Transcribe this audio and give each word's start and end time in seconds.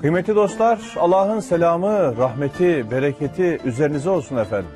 Kıymetli 0.00 0.34
dostlar, 0.34 0.94
Allah'ın 0.96 1.40
selamı, 1.40 2.16
rahmeti, 2.16 2.90
bereketi 2.90 3.58
üzerinize 3.64 4.10
olsun 4.10 4.36
efendim. 4.36 4.70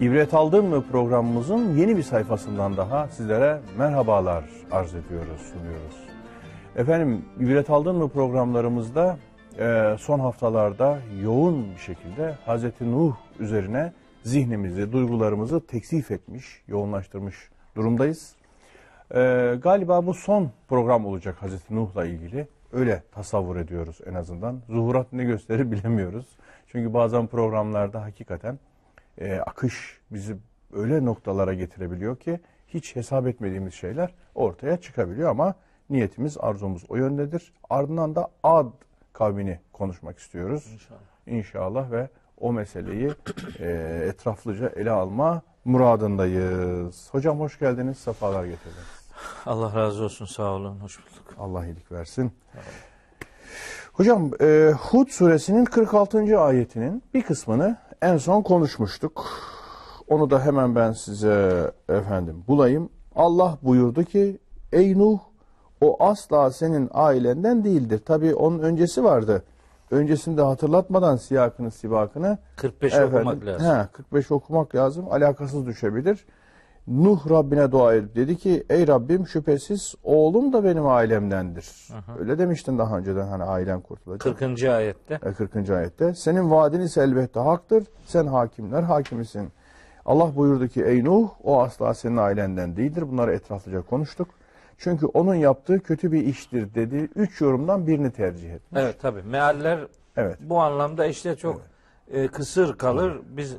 İbret 0.00 0.34
aldın 0.34 0.64
mı 0.64 0.84
programımızın 0.92 1.76
yeni 1.76 1.96
bir 1.96 2.02
sayfasından 2.02 2.76
daha 2.76 3.08
sizlere 3.08 3.60
merhabalar 3.78 4.44
arz 4.70 4.94
ediyoruz, 4.94 5.40
sunuyoruz. 5.52 5.96
Efendim, 6.76 7.24
İbret 7.40 7.70
aldın 7.70 7.96
mı 7.96 8.08
programlarımızda 8.08 9.16
e, 9.58 9.96
son 9.98 10.20
haftalarda 10.20 10.98
yoğun 11.22 11.74
bir 11.74 11.80
şekilde 11.80 12.34
Hazreti 12.46 12.92
Nuh 12.92 13.14
üzerine 13.38 13.92
zihnimizi, 14.22 14.92
duygularımızı 14.92 15.66
teksif 15.66 16.10
etmiş, 16.10 16.62
yoğunlaştırmış 16.68 17.36
durumdayız. 17.76 18.34
E, 19.14 19.54
galiba 19.62 20.06
bu 20.06 20.14
son 20.14 20.50
program 20.68 21.06
olacak 21.06 21.36
Hazreti 21.40 21.76
Nuh'la 21.76 22.06
ilgili. 22.06 22.48
Öyle 22.74 23.02
tasavvur 23.12 23.56
ediyoruz 23.56 24.00
en 24.06 24.14
azından. 24.14 24.62
Zuhurat 24.68 25.12
ne 25.12 25.24
gösterir 25.24 25.70
bilemiyoruz. 25.72 26.26
Çünkü 26.66 26.94
bazen 26.94 27.26
programlarda 27.26 28.02
hakikaten 28.02 28.58
e, 29.18 29.34
akış 29.36 30.00
bizi 30.10 30.36
öyle 30.72 31.04
noktalara 31.04 31.54
getirebiliyor 31.54 32.16
ki 32.16 32.40
hiç 32.68 32.96
hesap 32.96 33.26
etmediğimiz 33.26 33.74
şeyler 33.74 34.14
ortaya 34.34 34.76
çıkabiliyor 34.76 35.30
ama 35.30 35.54
niyetimiz, 35.90 36.38
arzumuz 36.40 36.84
o 36.88 36.96
yöndedir. 36.96 37.52
Ardından 37.70 38.14
da 38.14 38.28
Ad 38.42 38.72
kavmini 39.12 39.60
konuşmak 39.72 40.18
istiyoruz. 40.18 40.70
İnşallah. 40.72 41.00
İnşallah 41.26 41.90
ve 41.90 42.08
o 42.40 42.52
meseleyi 42.52 43.10
e, 43.58 43.68
etraflıca 44.08 44.68
ele 44.68 44.90
alma 44.90 45.42
muradındayız. 45.64 47.08
Hocam 47.10 47.40
hoş 47.40 47.58
geldiniz, 47.58 47.98
sefalar 47.98 48.44
getirdiniz. 48.44 49.03
Allah 49.46 49.74
razı 49.74 50.04
olsun 50.04 50.26
sağ 50.26 50.52
olun 50.52 50.76
hoş 50.80 50.98
bulduk. 50.98 51.34
Allah 51.38 51.66
iyilik 51.66 51.92
versin. 51.92 52.32
Hocam 53.92 54.30
e, 54.40 54.72
Hud 54.80 55.08
suresinin 55.08 55.64
46. 55.64 56.40
ayetinin 56.40 57.02
bir 57.14 57.22
kısmını 57.22 57.76
en 58.02 58.16
son 58.16 58.42
konuşmuştuk. 58.42 59.26
Onu 60.08 60.30
da 60.30 60.44
hemen 60.44 60.74
ben 60.74 60.92
size 60.92 61.70
efendim 61.88 62.44
bulayım. 62.48 62.90
Allah 63.14 63.58
buyurdu 63.62 64.04
ki 64.04 64.38
ey 64.72 64.98
Nuh 64.98 65.18
o 65.80 66.04
asla 66.04 66.50
senin 66.50 66.90
ailenden 66.92 67.64
değildir. 67.64 68.00
Tabi 68.06 68.34
onun 68.34 68.58
öncesi 68.58 69.04
vardı. 69.04 69.42
Öncesinde 69.90 70.42
hatırlatmadan 70.42 71.16
siyakını 71.16 71.70
sibakını 71.70 72.38
45 72.56 72.94
efendim, 72.94 73.16
okumak 73.16 73.46
lazım. 73.46 73.66
He, 73.66 73.86
45 73.92 74.30
okumak 74.30 74.74
lazım. 74.74 75.06
Alakasız 75.10 75.66
düşebilir. 75.66 76.24
Nuh 76.86 77.30
Rabbine 77.30 77.72
dua 77.72 77.94
edip 77.94 78.16
dedi 78.16 78.36
ki 78.36 78.64
ey 78.70 78.86
Rabbim 78.88 79.26
şüphesiz 79.26 79.94
oğlum 80.02 80.52
da 80.52 80.64
benim 80.64 80.86
ailemdendir. 80.86 81.66
Öyle 82.18 82.38
demiştin 82.38 82.78
daha 82.78 82.98
önceden 82.98 83.26
hani 83.26 83.44
ailen 83.44 83.80
kurtulacak. 83.80 84.38
40. 84.38 84.62
ayette. 84.64 85.14
E, 85.14 85.32
40. 85.32 85.70
ayette. 85.70 86.14
Senin 86.14 86.50
vaadin 86.50 86.80
ise 86.80 87.02
elbette 87.02 87.40
haktır. 87.40 87.84
Sen 88.06 88.26
hakimler 88.26 88.82
hakimisin. 88.82 89.48
Allah 90.04 90.36
buyurdu 90.36 90.68
ki 90.68 90.84
ey 90.84 91.04
Nuh 91.04 91.28
o 91.44 91.62
asla 91.62 91.94
senin 91.94 92.16
ailenden 92.16 92.76
değildir. 92.76 93.04
Bunları 93.10 93.32
etraflıca 93.32 93.82
konuştuk. 93.82 94.28
Çünkü 94.78 95.06
onun 95.06 95.34
yaptığı 95.34 95.80
kötü 95.80 96.12
bir 96.12 96.24
iştir 96.24 96.74
dedi. 96.74 97.08
Üç 97.16 97.40
yorumdan 97.40 97.86
birini 97.86 98.10
tercih 98.12 98.54
etmiş. 98.54 98.82
Evet 98.82 99.00
tabi 99.00 99.22
mealler 99.22 99.86
Evet. 100.16 100.38
bu 100.40 100.60
anlamda 100.60 101.06
işte 101.06 101.36
çok 101.36 101.60
e, 102.12 102.28
kısır 102.28 102.78
kalır. 102.78 103.20
Biz 103.28 103.56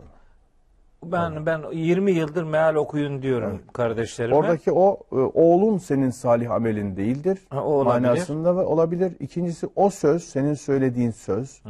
ben 1.11 1.45
ben 1.45 1.61
20 1.71 2.11
yıldır 2.11 2.43
meal 2.43 2.75
okuyun 2.75 3.21
diyorum 3.21 3.61
kardeşlerime. 3.73 4.35
Oradaki 4.35 4.71
o 4.71 4.99
e, 5.11 5.15
oğlun 5.15 5.77
senin 5.77 6.09
salih 6.09 6.51
amelin 6.51 6.95
değildir. 6.95 7.39
Ha, 7.49 7.63
o 7.63 7.69
olabilir. 7.71 8.07
Manasında 8.07 8.55
ve 8.57 8.61
olabilir. 8.61 9.13
İkincisi 9.19 9.67
o 9.75 9.89
söz 9.89 10.23
senin 10.23 10.53
söylediğin 10.53 11.11
söz 11.11 11.61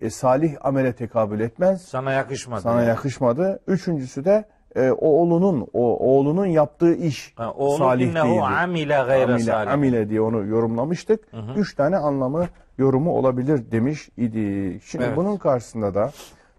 e, 0.00 0.10
salih 0.10 0.54
amele 0.60 0.92
tekabül 0.92 1.40
etmez. 1.40 1.82
sana 1.82 2.12
yakışmadı. 2.12 2.60
Sana 2.60 2.80
yani. 2.80 2.88
yakışmadı. 2.88 3.60
Üçüncüsü 3.66 4.24
de 4.24 4.44
e, 4.76 4.90
o 4.90 5.08
oğlunun 5.08 5.68
o 5.72 5.96
oğlunun 6.14 6.46
yaptığı 6.46 6.94
iş 6.94 7.32
Ha, 7.36 7.52
oğlum 7.52 7.78
salih 7.78 8.06
innehu 8.10 8.26
değildir. 8.28 8.62
amile 8.62 8.94
gayre 9.06 9.24
amile, 9.24 9.38
salih. 9.44 9.72
amile 9.72 10.08
diye 10.10 10.20
onu 10.20 10.46
yorumlamıştık. 10.46 11.20
Üç 11.56 11.74
tane 11.74 11.96
anlamı 11.96 12.46
yorumu 12.78 13.12
olabilir 13.12 13.70
demiş 13.70 14.08
idi. 14.16 14.78
Şimdi 14.84 15.04
Evet. 15.04 15.16
bunun 15.16 15.36
karşısında 15.36 15.94
da 15.94 16.10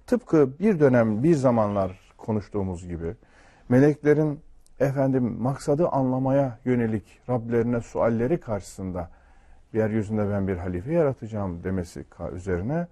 tıpkı 0.08 0.60
bir 0.60 0.80
dönem 0.80 1.24
bir 1.24 1.34
zamanlar 1.36 1.92
konuştuğumuz 2.22 2.88
gibi 2.88 3.16
meleklerin 3.70 4.40
efendim 4.80 5.38
maksadı 5.40 5.88
anlamaya 5.88 6.60
yönelik 6.66 7.20
Rablerine 7.30 7.82
sualleri 7.82 8.40
karşısında 8.40 9.10
yeryüzünde 9.74 10.30
ben 10.30 10.48
bir 10.48 10.58
halife 10.58 10.94
yaratacağım 10.94 11.64
demesi 11.64 12.06
üzerine 12.34 12.88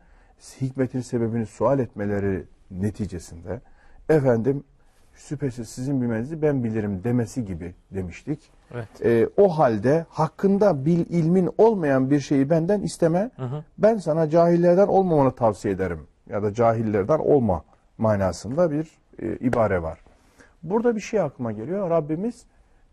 hikmetin 0.62 1.02
sebebini 1.02 1.46
sual 1.46 1.80
etmeleri 1.80 2.46
neticesinde 2.72 3.62
efendim 4.10 4.64
şüphesiz 5.14 5.70
sizin 5.70 6.02
bilmenizi 6.02 6.42
ben 6.42 6.64
bilirim 6.64 7.04
demesi 7.04 7.46
gibi 7.46 7.76
demiştik. 7.92 8.52
Evet. 8.74 8.88
Ee, 9.06 9.28
o 9.38 9.48
halde 9.58 10.06
hakkında 10.10 10.86
bil 10.86 11.06
ilmin 11.10 11.50
olmayan 11.58 12.12
bir 12.12 12.20
şeyi 12.20 12.50
benden 12.50 12.82
isteme. 12.82 13.32
Ben 13.78 13.98
sana 13.98 14.30
cahillerden 14.30 14.88
olmamanı 14.88 15.36
tavsiye 15.36 15.74
ederim. 15.74 16.08
Ya 16.30 16.44
da 16.44 16.54
cahillerden 16.54 17.20
olma 17.20 17.64
manasında 17.98 18.72
bir 18.72 18.99
e, 19.22 19.36
ibare 19.36 19.82
var. 19.82 20.00
Burada 20.64 20.96
bir 20.96 21.02
şey 21.02 21.20
aklıma 21.22 21.52
geliyor. 21.52 21.90
Rabbimiz 21.90 22.46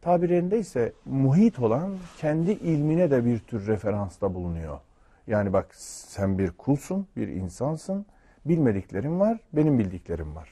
tabirinde 0.02 0.58
ise 0.58 0.92
muhit 1.04 1.58
olan 1.58 1.96
kendi 2.18 2.50
ilmine 2.50 3.10
de 3.10 3.24
bir 3.24 3.38
tür 3.38 3.66
referansta 3.66 4.34
bulunuyor. 4.34 4.78
Yani 5.26 5.52
bak 5.52 5.66
sen 5.74 6.38
bir 6.38 6.50
kulsun, 6.50 7.06
bir 7.16 7.28
insansın. 7.28 8.06
Bilmediklerin 8.44 9.20
var, 9.20 9.38
benim 9.52 9.78
bildiklerim 9.78 10.36
var. 10.36 10.48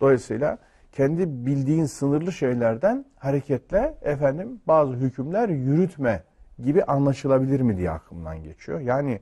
Dolayısıyla 0.00 0.58
kendi 0.92 1.46
bildiğin 1.46 1.84
sınırlı 1.84 2.32
şeylerden 2.32 3.04
hareketle 3.16 3.94
efendim 4.02 4.60
bazı 4.66 4.94
hükümler 4.94 5.48
yürütme 5.48 6.22
gibi 6.64 6.84
anlaşılabilir 6.84 7.60
mi 7.60 7.76
diye 7.76 7.90
aklımdan 7.90 8.42
geçiyor. 8.42 8.80
Yani 8.80 9.20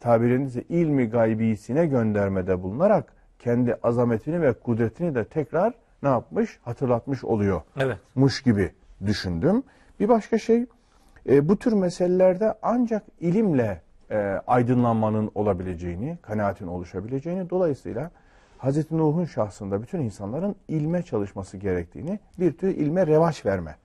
tabirinizde 0.00 0.62
ilmi 0.62 1.08
gaybisine 1.08 1.86
göndermede 1.86 2.62
bulunarak 2.62 3.12
kendi 3.42 3.74
azametini 3.82 4.42
ve 4.42 4.52
kudretini 4.52 5.14
de 5.14 5.24
tekrar 5.24 5.74
ne 6.02 6.08
yapmış? 6.08 6.58
Hatırlatmış 6.62 7.24
oluyor 7.24 7.62
Evet. 7.76 7.98
muş 8.14 8.42
gibi 8.42 8.72
düşündüm. 9.06 9.62
Bir 10.00 10.08
başka 10.08 10.38
şey 10.38 10.66
e, 11.28 11.48
bu 11.48 11.56
tür 11.56 11.72
meselelerde 11.72 12.54
ancak 12.62 13.02
ilimle 13.20 13.80
e, 14.10 14.16
aydınlanmanın 14.46 15.30
olabileceğini, 15.34 16.18
kanaatin 16.22 16.66
oluşabileceğini 16.66 17.50
dolayısıyla 17.50 18.10
Hz. 18.58 18.90
Nuh'un 18.90 19.24
şahsında 19.24 19.82
bütün 19.82 20.00
insanların 20.00 20.56
ilme 20.68 21.02
çalışması 21.02 21.56
gerektiğini 21.56 22.20
bir 22.38 22.52
tür 22.52 22.68
ilme 22.68 23.06
revaç 23.06 23.46
verme. 23.46 23.76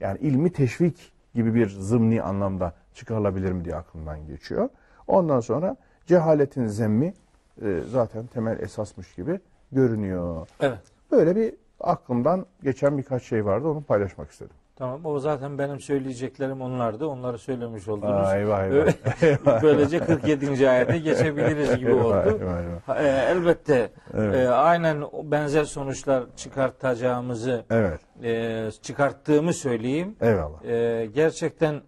Yani 0.00 0.18
ilmi 0.18 0.52
teşvik 0.52 1.12
gibi 1.34 1.54
bir 1.54 1.68
zımni 1.68 2.22
anlamda 2.22 2.74
çıkarılabilir 2.94 3.52
mi 3.52 3.64
diye 3.64 3.74
aklımdan 3.76 4.26
geçiyor. 4.26 4.68
Ondan 5.06 5.40
sonra 5.40 5.76
cehaletin 6.06 6.66
zemmi 6.66 7.14
e, 7.62 7.80
zaten 7.90 8.26
temel 8.26 8.60
esasmış 8.60 9.14
gibi 9.14 9.40
görünüyor. 9.72 10.48
Evet. 10.60 10.78
Böyle 11.10 11.36
bir 11.36 11.54
aklımdan 11.80 12.46
geçen 12.62 12.98
birkaç 12.98 13.22
şey 13.22 13.44
vardı 13.44 13.68
onu 13.68 13.82
paylaşmak 13.82 14.30
istedim. 14.30 14.56
Tamam 14.76 15.06
o 15.06 15.18
zaten 15.18 15.58
benim 15.58 15.80
söyleyeceklerim 15.80 16.60
onlardı. 16.62 17.06
Onları 17.06 17.38
söylemiş 17.38 17.88
oldunuz. 17.88 18.12
Aa, 18.26 18.36
eyvah, 18.36 18.64
eyvah. 18.64 19.62
Böylece 19.62 19.98
47. 19.98 20.70
ayete 20.70 20.98
geçebiliriz 20.98 21.76
gibi 21.76 21.90
Eyvah, 21.90 22.04
oldu. 22.04 22.38
eyvah, 22.40 22.60
eyvah. 22.60 23.00
E, 23.04 23.08
elbette 23.30 23.90
Evet. 24.14 24.34
e, 24.34 24.48
aynen 24.48 25.04
benzer 25.22 25.64
sonuçlar 25.64 26.24
çıkartacağımızı 26.36 27.64
Evet. 27.70 28.00
e, 28.22 28.70
çıkarttığımı 28.82 29.52
söyleyeyim. 29.52 30.16
Eyvallah. 30.20 30.64
E, 30.64 31.06
gerçekten 31.14 31.80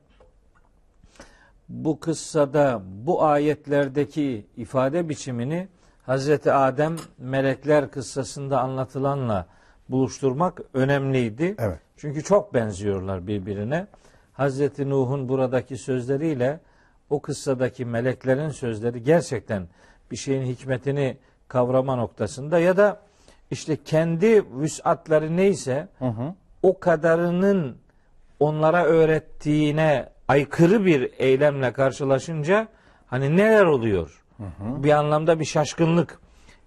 bu 1.68 2.00
kıssada 2.00 2.82
bu 3.06 3.24
ayetlerdeki 3.24 4.46
ifade 4.56 5.08
biçimini 5.08 5.68
Hazreti 6.02 6.52
Adem 6.52 6.96
melekler 7.18 7.90
kıssasında 7.90 8.60
anlatılanla 8.60 9.46
buluşturmak 9.88 10.60
önemliydi. 10.74 11.54
Evet. 11.58 11.78
Çünkü 11.96 12.22
çok 12.22 12.54
benziyorlar 12.54 13.26
birbirine. 13.26 13.86
Hazreti 14.32 14.90
Nuh'un 14.90 15.28
buradaki 15.28 15.76
sözleriyle 15.76 16.60
o 17.10 17.20
kıssadaki 17.20 17.84
meleklerin 17.84 18.48
sözleri 18.48 19.02
gerçekten 19.02 19.68
bir 20.10 20.16
şeyin 20.16 20.42
hikmetini 20.42 21.16
kavrama 21.48 21.96
noktasında 21.96 22.58
ya 22.58 22.76
da 22.76 23.00
işte 23.50 23.76
kendi 23.84 24.44
vüsatları 24.60 25.36
neyse 25.36 25.88
o 26.62 26.78
kadarının 26.78 27.76
onlara 28.40 28.84
öğrettiğine 28.84 30.08
aykırı 30.28 30.84
bir 30.84 31.10
eylemle 31.18 31.72
karşılaşınca 31.72 32.68
hani 33.06 33.36
neler 33.36 33.64
oluyor? 33.64 34.22
Bir 34.58 34.90
anlamda 34.90 35.40
bir 35.40 35.44
şaşkınlık. 35.44 36.18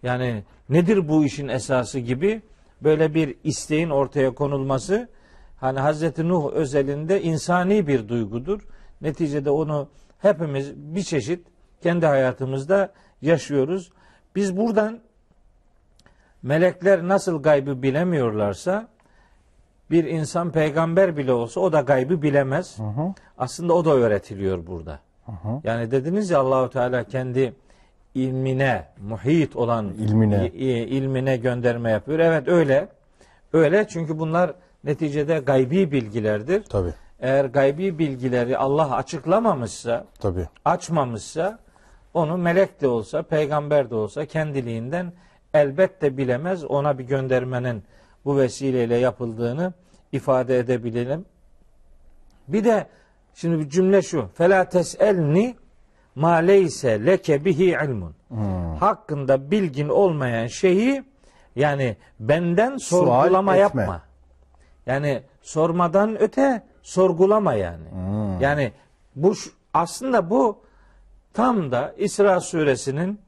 Yani 0.03 0.43
nedir 0.69 1.07
bu 1.09 1.25
işin 1.25 1.47
esası 1.47 1.99
gibi 1.99 2.41
böyle 2.81 3.13
bir 3.13 3.35
isteğin 3.43 3.89
ortaya 3.89 4.33
konulması 4.33 5.09
hani 5.57 5.79
Hazreti 5.79 6.27
Nuh 6.27 6.51
özelinde 6.53 7.21
insani 7.21 7.87
bir 7.87 8.07
duygudur. 8.07 8.61
Neticede 9.01 9.49
onu 9.49 9.89
hepimiz 10.19 10.75
bir 10.75 11.03
çeşit 11.03 11.47
kendi 11.81 12.05
hayatımızda 12.05 12.93
yaşıyoruz. 13.21 13.91
Biz 14.35 14.57
buradan 14.57 14.99
melekler 16.43 17.07
nasıl 17.07 17.43
gaybı 17.43 17.83
bilemiyorlarsa 17.83 18.87
bir 19.91 20.03
insan 20.03 20.51
peygamber 20.51 21.17
bile 21.17 21.33
olsa 21.33 21.59
o 21.61 21.71
da 21.73 21.81
gaybı 21.81 22.21
bilemez. 22.21 22.77
Aslında 23.37 23.73
o 23.73 23.85
da 23.85 23.93
öğretiliyor 23.93 24.67
burada. 24.67 24.99
Yani 25.63 25.91
dediniz 25.91 26.29
ya 26.29 26.39
Allahu 26.39 26.69
Teala 26.69 27.03
kendi 27.03 27.53
ilmine, 28.15 28.85
muhit 29.01 29.55
olan 29.55 29.89
İlmine. 29.89 30.47
ilmine 30.49 31.37
gönderme 31.37 31.91
yapıyor. 31.91 32.19
Evet 32.19 32.47
öyle. 32.47 32.87
Öyle 33.53 33.87
çünkü 33.87 34.19
bunlar 34.19 34.53
neticede 34.83 35.39
gaybi 35.39 35.91
bilgilerdir. 35.91 36.63
Tabii. 36.63 36.93
Eğer 37.19 37.45
gaybi 37.45 37.99
bilgileri 37.99 38.57
Allah 38.57 38.95
açıklamamışsa, 38.95 40.05
Tabii. 40.19 40.47
açmamışsa 40.65 41.59
onu 42.13 42.37
melek 42.37 42.81
de 42.81 42.87
olsa, 42.87 43.23
peygamber 43.23 43.89
de 43.89 43.95
olsa 43.95 44.25
kendiliğinden 44.25 45.13
elbette 45.53 46.17
bilemez. 46.17 46.63
Ona 46.63 46.97
bir 46.97 47.03
göndermenin 47.03 47.83
bu 48.25 48.37
vesileyle 48.37 48.95
yapıldığını 48.97 49.73
ifade 50.11 50.59
edebilelim. 50.59 51.25
Bir 52.47 52.63
de 52.63 52.87
şimdi 53.35 53.59
bir 53.59 53.69
cümle 53.69 54.01
şu. 54.01 54.29
Fela 54.33 54.69
teselni 54.69 55.55
ma 56.15 56.33
leyse 56.35 57.05
leke 57.05 57.45
bihi 57.45 57.77
ilmun. 57.85 58.15
Hakkında 58.79 59.51
bilgin 59.51 59.89
olmayan 59.89 60.47
şeyi 60.47 61.03
yani 61.55 61.97
benden 62.19 62.77
Sual 62.77 63.05
sorgulama 63.05 63.55
etme. 63.55 63.81
yapma. 63.81 64.01
Yani 64.85 65.23
sormadan 65.41 66.21
öte 66.21 66.63
sorgulama 66.81 67.53
yani. 67.53 67.87
Yani 68.41 68.71
bu 69.15 69.33
aslında 69.73 70.29
bu 70.29 70.57
tam 71.33 71.71
da 71.71 71.93
İsra 71.97 72.39
suresinin 72.39 73.19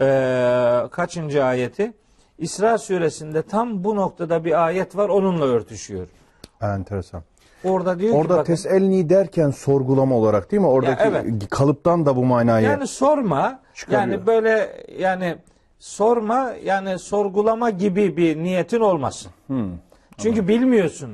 eee, 0.00 0.88
kaçıncı 0.90 1.44
ayeti? 1.44 1.92
İsra 2.38 2.78
suresinde 2.78 3.42
tam 3.42 3.84
bu 3.84 3.96
noktada 3.96 4.44
bir 4.44 4.64
ayet 4.66 4.96
var 4.96 5.08
onunla 5.08 5.44
örtüşüyor. 5.44 6.06
Enteresan. 6.62 7.22
Orada 7.64 7.98
diyor 7.98 8.12
ki 8.12 8.18
Orada 8.18 8.36
bakın, 8.36 8.44
teselni 8.44 9.08
derken 9.08 9.50
sorgulama 9.50 10.14
olarak 10.16 10.50
değil 10.50 10.60
mi? 10.60 10.68
Oradaki 10.68 11.02
evet. 11.02 11.48
kalıptan 11.50 12.06
da 12.06 12.16
bu 12.16 12.24
manayı. 12.24 12.66
yani 12.66 12.86
sorma 12.86 13.60
Çıkarıyor. 13.74 14.00
yani 14.02 14.26
böyle 14.26 14.84
yani 14.98 15.36
sorma 15.78 16.52
yani 16.64 16.98
sorgulama 16.98 17.70
gibi 17.70 18.16
bir 18.16 18.36
niyetin 18.36 18.80
olmasın. 18.80 19.32
Çünkü 20.18 20.48
bilmiyorsun. 20.48 21.10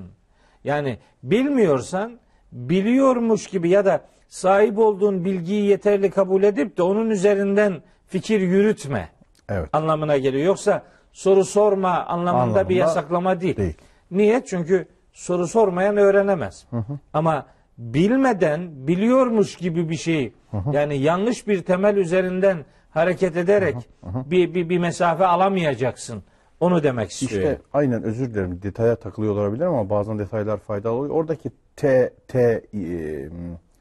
Yani 0.65 0.99
bilmiyorsan 1.23 2.19
biliyormuş 2.53 3.47
gibi 3.47 3.69
ya 3.69 3.85
da 3.85 4.01
sahip 4.29 4.79
olduğun 4.79 5.25
bilgiyi 5.25 5.65
yeterli 5.65 6.11
kabul 6.11 6.43
edip 6.43 6.77
de 6.77 6.83
onun 6.83 7.11
üzerinden 7.11 7.83
fikir 8.07 8.41
yürütme 8.41 9.09
Evet. 9.49 9.69
anlamına 9.73 10.17
geliyor. 10.17 10.45
Yoksa 10.47 10.83
soru 11.19 11.45
sorma 11.45 12.05
anlamında, 12.07 12.43
Anlamında 12.43 12.69
bir 12.69 12.77
yasaklama 12.77 13.41
değil. 13.41 13.57
değil. 13.57 13.75
Niye? 14.11 14.45
Çünkü 14.45 14.87
soru 15.13 15.47
sormayan 15.47 15.97
öğrenemez. 15.97 16.67
Ama 17.13 17.47
bilmeden 17.79 18.87
biliyormuş 18.87 19.57
gibi 19.57 19.89
bir 19.89 19.97
şey 19.97 20.33
yani 20.73 20.99
yanlış 20.99 21.49
bir 21.49 21.63
temel 21.63 21.97
üzerinden 21.97 22.65
hareket 22.91 23.37
ederek 23.37 23.77
bir, 24.03 24.55
bir, 24.55 24.69
bir 24.69 24.79
mesafe 24.79 25.27
alamayacaksın. 25.27 26.23
Onu 26.61 26.83
demek 26.83 27.11
istiyor. 27.11 27.43
İşte 27.43 27.59
aynen 27.73 28.03
özür 28.03 28.35
dilerim 28.35 28.63
detaya 28.63 28.97
takılıyor 28.97 29.35
olabilir 29.37 29.65
ama 29.65 29.91
bazen 29.91 30.19
detaylar 30.19 30.59
faydalı 30.59 30.93
oluyor. 30.93 31.15
Oradaki 31.15 31.51
T, 31.77 32.13
T 32.29 32.63
e, 32.75 33.29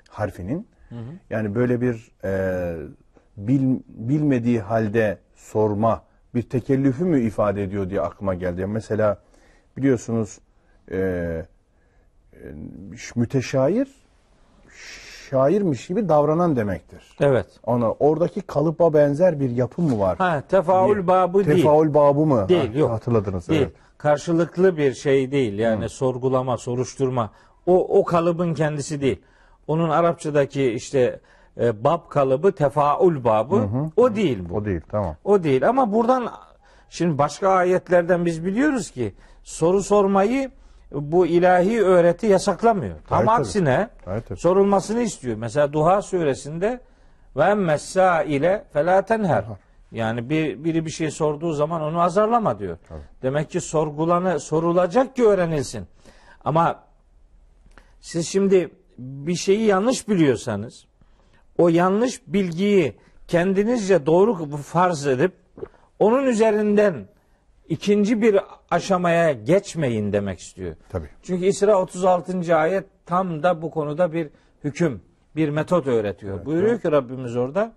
harfinin 0.09 0.67
yani 1.29 1.55
böyle 1.55 1.81
bir 1.81 2.11
e, 2.23 2.75
bil, 3.37 3.79
bilmediği 3.87 4.59
halde 4.59 5.17
sorma 5.35 6.06
bir 6.37 6.41
tekellüfü 6.41 7.05
mü 7.05 7.21
ifade 7.21 7.63
ediyor 7.63 7.89
diye 7.89 8.01
aklıma 8.01 8.33
geldi. 8.33 8.65
Mesela 8.65 9.17
biliyorsunuz 9.77 10.39
e, 10.91 10.97
e, 10.97 11.45
müteşair 13.15 13.87
şairmiş 15.29 15.87
gibi 15.87 16.09
davranan 16.09 16.55
demektir. 16.55 17.17
Evet. 17.19 17.47
Ona 17.65 17.91
oradaki 17.91 18.41
kalıba 18.41 18.93
benzer 18.93 19.39
bir 19.39 19.49
yapı 19.49 19.81
mı 19.81 19.99
var? 19.99 20.17
Ha, 20.17 20.43
tefaül 20.49 21.07
babı 21.07 21.45
değil. 21.45 21.57
Tefaül 21.57 21.93
babı 21.93 22.25
mı? 22.25 22.49
Değil, 22.49 22.73
Ha, 22.73 22.79
yok. 22.79 22.91
Hatırladınız 22.91 23.47
Değil. 23.47 23.61
evet. 23.61 23.73
Karşılıklı 23.97 24.77
bir 24.77 24.93
şey 24.93 25.31
değil. 25.31 25.59
Yani 25.59 25.89
sorgulama, 25.89 26.57
soruşturma. 26.57 27.31
O 27.65 27.99
o 27.99 28.05
kalıbın 28.05 28.53
kendisi 28.53 29.01
değil. 29.01 29.21
Onun 29.67 29.89
Arapçadaki 29.89 30.71
işte 30.71 31.19
e, 31.59 31.83
bab 31.83 32.09
kalıbı 32.09 32.51
tefaül 32.51 33.23
babı. 33.23 33.69
O 33.97 34.15
değil 34.15 34.49
bu. 34.49 34.55
O 34.55 34.65
değil 34.65 34.81
tamam. 34.91 35.15
O 35.23 35.43
değil 35.43 35.69
ama 35.69 35.93
buradan 35.93 36.31
şimdi 36.89 37.17
başka 37.17 37.49
ayetlerden 37.49 38.25
biz 38.25 38.45
biliyoruz 38.45 38.91
ki 38.91 39.13
soru 39.43 39.83
sormayı 39.83 40.51
bu 40.91 41.25
ilahi 41.25 41.81
öğreti 41.81 42.25
yasaklamıyor. 42.25 42.95
Tam 43.07 43.17
Hayır, 43.17 43.27
tabii. 43.27 43.41
aksine 43.41 43.89
Hayır, 44.05 44.21
tabii. 44.21 44.39
sorulmasını 44.39 45.01
istiyor. 45.01 45.37
Mesela 45.37 45.73
Duha 45.73 46.01
suresinde 46.01 46.79
ve 47.35 47.43
emmessa 47.43 48.23
ile 48.23 48.63
felâ 48.73 49.01
tenher. 49.01 49.45
Yani 49.91 50.29
bir, 50.29 50.63
biri 50.63 50.85
bir 50.85 50.89
şey 50.89 51.11
sorduğu 51.11 51.53
zaman 51.53 51.81
onu 51.81 52.01
azarlama 52.01 52.59
diyor. 52.59 52.77
Demek 53.21 53.49
ki 53.49 53.61
sorgulanı 53.61 54.39
sorulacak 54.39 55.15
ki 55.15 55.25
öğrenilsin. 55.25 55.87
Ama 56.45 56.79
siz 58.01 58.27
şimdi 58.27 58.69
bir 58.97 59.35
şeyi 59.35 59.65
yanlış 59.65 60.09
biliyorsanız 60.09 60.86
o 61.57 61.69
yanlış 61.69 62.21
bilgiyi 62.27 62.95
kendinizce 63.27 64.05
doğru 64.05 64.57
farz 64.57 65.07
edip 65.07 65.33
onun 65.99 66.23
üzerinden 66.23 67.07
ikinci 67.69 68.21
bir 68.21 68.39
aşamaya 68.71 69.31
geçmeyin 69.31 70.13
demek 70.13 70.39
istiyor. 70.39 70.75
Tabii. 70.89 71.09
Çünkü 71.23 71.45
İsra 71.45 71.81
36. 71.81 72.55
ayet 72.55 72.85
tam 73.05 73.43
da 73.43 73.61
bu 73.61 73.71
konuda 73.71 74.13
bir 74.13 74.29
hüküm, 74.63 75.01
bir 75.35 75.49
metot 75.49 75.87
öğretiyor. 75.87 76.45
Buyuruyor 76.45 76.81
ki 76.81 76.91
Rabbimiz 76.91 77.35
orada 77.35 77.71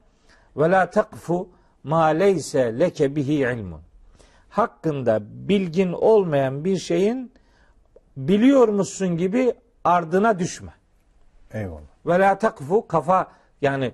ve 0.56 0.70
la 0.70 0.90
takfu 0.90 1.48
ma 1.84 2.04
leyse 2.04 2.78
leke 2.78 3.16
bihi 3.16 3.34
ilmun. 3.34 3.80
Hakkında 4.48 5.20
bilgin 5.22 5.92
olmayan 5.92 6.64
bir 6.64 6.76
şeyin 6.76 7.32
biliyormuşsun 8.16 9.16
gibi 9.16 9.54
ardına 9.84 10.38
düşme. 10.38 10.72
Eyvallah. 11.52 11.80
Ve 12.06 12.18
la 12.18 12.38
takfu 12.38 12.86
kafa 12.86 13.28
yani 13.62 13.92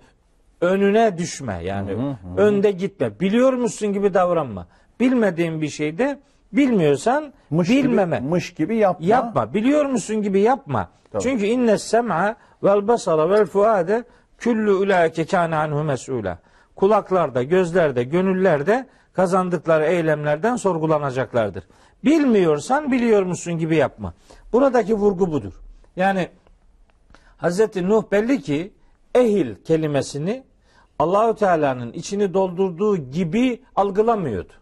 önüne 0.61 1.19
düşme 1.19 1.61
yani 1.63 2.17
önde 2.37 2.71
gitme. 2.71 3.21
Biliyormuşsun 3.21 3.93
gibi 3.93 4.15
davranma. 4.15 4.67
Bilmediğin 5.01 5.63
bir 5.63 5.69
şeyde 5.69 6.19
bilmiyorsan 6.53 7.33
Mış 7.51 7.69
bilmeme. 7.71 8.19
gibi, 8.19 8.29
mış 8.29 8.55
gibi 8.55 8.77
yapma. 8.77 9.07
Yapma. 9.07 9.55
Biliyor 9.55 9.85
musun 9.85 10.23
gibi 10.23 10.41
yapma. 10.41 10.89
Tamam. 11.13 11.23
Çünkü 11.23 11.47
inne 11.47 11.79
sem'a 11.79 12.37
vel 12.63 12.89
basara 12.89 13.31
vel 13.31 13.47
fuade 13.47 14.05
küllü 14.39 14.73
ulaike 14.73 15.27
kâne 15.27 15.57
anhu 15.57 15.85
mes'ûlâ. 15.85 16.37
Kulaklarda, 16.77 17.43
gözlerde, 17.43 18.05
gönüllerde 18.05 18.87
kazandıkları 19.13 19.85
eylemlerden 19.85 20.57
sorgulanacaklardır. 20.57 21.65
Bilmiyorsan 22.05 22.93
biliyor 22.93 23.23
musun 23.23 23.59
gibi 23.59 23.77
yapma. 23.77 24.15
Buradaki 24.53 24.95
vurgu 24.95 25.33
budur. 25.33 25.53
Yani 25.97 26.29
Hazreti 27.37 27.89
Nuh 27.89 28.03
belli 28.13 28.43
ki 28.43 28.73
ehil 29.17 29.55
kelimesini 29.55 30.45
Allahü 30.99 31.37
Teala'nın 31.37 31.93
içini 31.93 32.35
doldurduğu 32.35 32.97
gibi 32.97 33.63
algılamıyordu. 33.77 34.53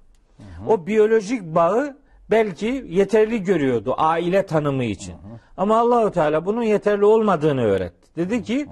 O 0.68 0.86
biyolojik 0.86 1.42
bağı 1.42 1.96
belki 2.30 2.84
yeterli 2.88 3.42
görüyordu 3.42 3.94
aile 3.96 4.46
tanımı 4.46 4.84
için. 4.84 5.14
Ama 5.56 5.78
Allahü 5.78 6.12
Teala 6.12 6.46
bunun 6.46 6.62
yeterli 6.62 7.04
olmadığını 7.04 7.62
öğretti. 7.62 8.08
Dedi 8.16 8.42
ki 8.42 8.66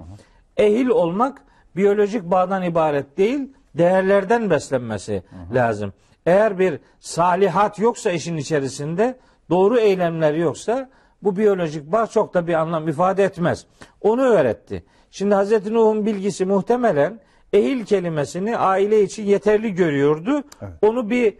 ehil 0.57 0.87
olmak 0.87 1.41
biyolojik 1.75 2.23
bağdan 2.23 2.63
ibaret 2.63 3.17
değil, 3.17 3.53
değerlerden 3.75 4.49
beslenmesi 4.49 5.23
lazım. 5.53 5.93
Eğer 6.25 6.59
bir 6.59 6.79
salihat 6.99 7.79
yoksa 7.79 8.11
işin 8.11 8.37
içerisinde, 8.37 9.17
doğru 9.49 9.79
eylemler 9.79 10.33
yoksa 10.33 10.89
bu 11.23 11.37
biyolojik 11.37 11.91
bağ 11.91 12.07
çok 12.07 12.33
da 12.33 12.47
bir 12.47 12.53
anlam 12.53 12.87
ifade 12.87 13.23
etmez. 13.23 13.65
Onu 14.01 14.21
öğretti. 14.21 14.83
Şimdi 15.13 15.35
Hazreti 15.35 15.73
Nuh'un 15.73 16.05
bilgisi 16.05 16.45
muhtemelen 16.45 17.19
ehil 17.53 17.85
kelimesini 17.85 18.57
aile 18.57 19.03
için 19.03 19.25
yeterli 19.25 19.75
görüyordu. 19.75 20.43
Onu 20.81 21.09
bir, 21.09 21.33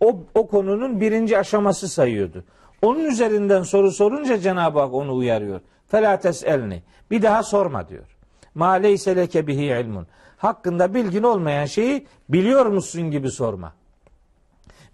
o, 0.00 0.22
o 0.34 0.46
konunun 0.46 1.00
birinci 1.00 1.38
aşaması 1.38 1.88
sayıyordu. 1.88 2.44
Onun 2.82 3.04
üzerinden 3.04 3.62
soru 3.62 3.90
sorunca 3.90 4.38
Cenab-ı 4.38 4.80
Hak 4.80 4.94
onu 4.94 5.14
uyarıyor. 5.14 5.60
Felates 5.86 6.44
elni. 6.44 6.82
Bir 7.10 7.22
daha 7.22 7.42
sorma 7.42 7.88
diyor. 7.88 8.16
Ma 8.54 8.70
leyse 8.72 9.16
leke 9.16 9.46
bihi 9.46 9.64
ilmun. 9.64 10.06
Hakkında 10.36 10.94
bilgin 10.94 11.22
olmayan 11.22 11.66
şeyi 11.66 12.06
biliyor 12.28 12.66
musun 12.66 13.10
gibi 13.10 13.30
sorma. 13.30 13.72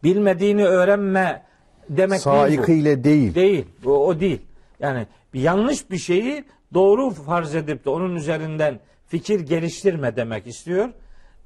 Bilmediğini 0.05 0.67
öğrenme 0.67 1.43
demek 1.89 2.25
değil 2.25 2.37
bu. 2.37 2.41
Saikıyla 2.41 3.05
değil. 3.05 3.35
Değil. 3.35 3.67
O, 3.85 4.07
o 4.07 4.21
değil. 4.21 4.41
Yani 4.81 5.07
yanlış 5.35 5.91
bir 5.91 5.99
şeyi 5.99 6.45
doğru 6.75 7.11
farz 7.11 7.55
edip 7.55 7.85
de 7.85 7.91
onun 7.91 8.17
üzerinden 8.17 8.81
fikir 9.07 9.41
geliştirme 9.41 10.17
demek 10.17 10.47
istiyor. 10.47 10.89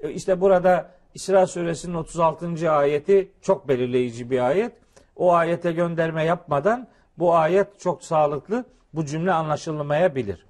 E, 0.01 0.11
İşte 0.11 0.41
burada 0.41 0.91
İsra 1.15 1.47
suresinin 1.47 1.95
36. 1.95 2.73
ayeti 2.73 3.33
çok 3.43 3.69
belirleyici 3.69 4.31
bir 4.31 4.47
ayet. 4.47 4.73
O 5.17 5.33
ayete 5.33 5.73
gönderme 5.73 6.25
yapmadan 6.25 6.89
bu 7.19 7.35
ayet 7.35 7.81
çok 7.81 8.05
sağlıklı. 8.05 8.65
Bu 8.95 9.07
cümle 9.07 9.33
anlaşılmayabilir. 9.33 10.47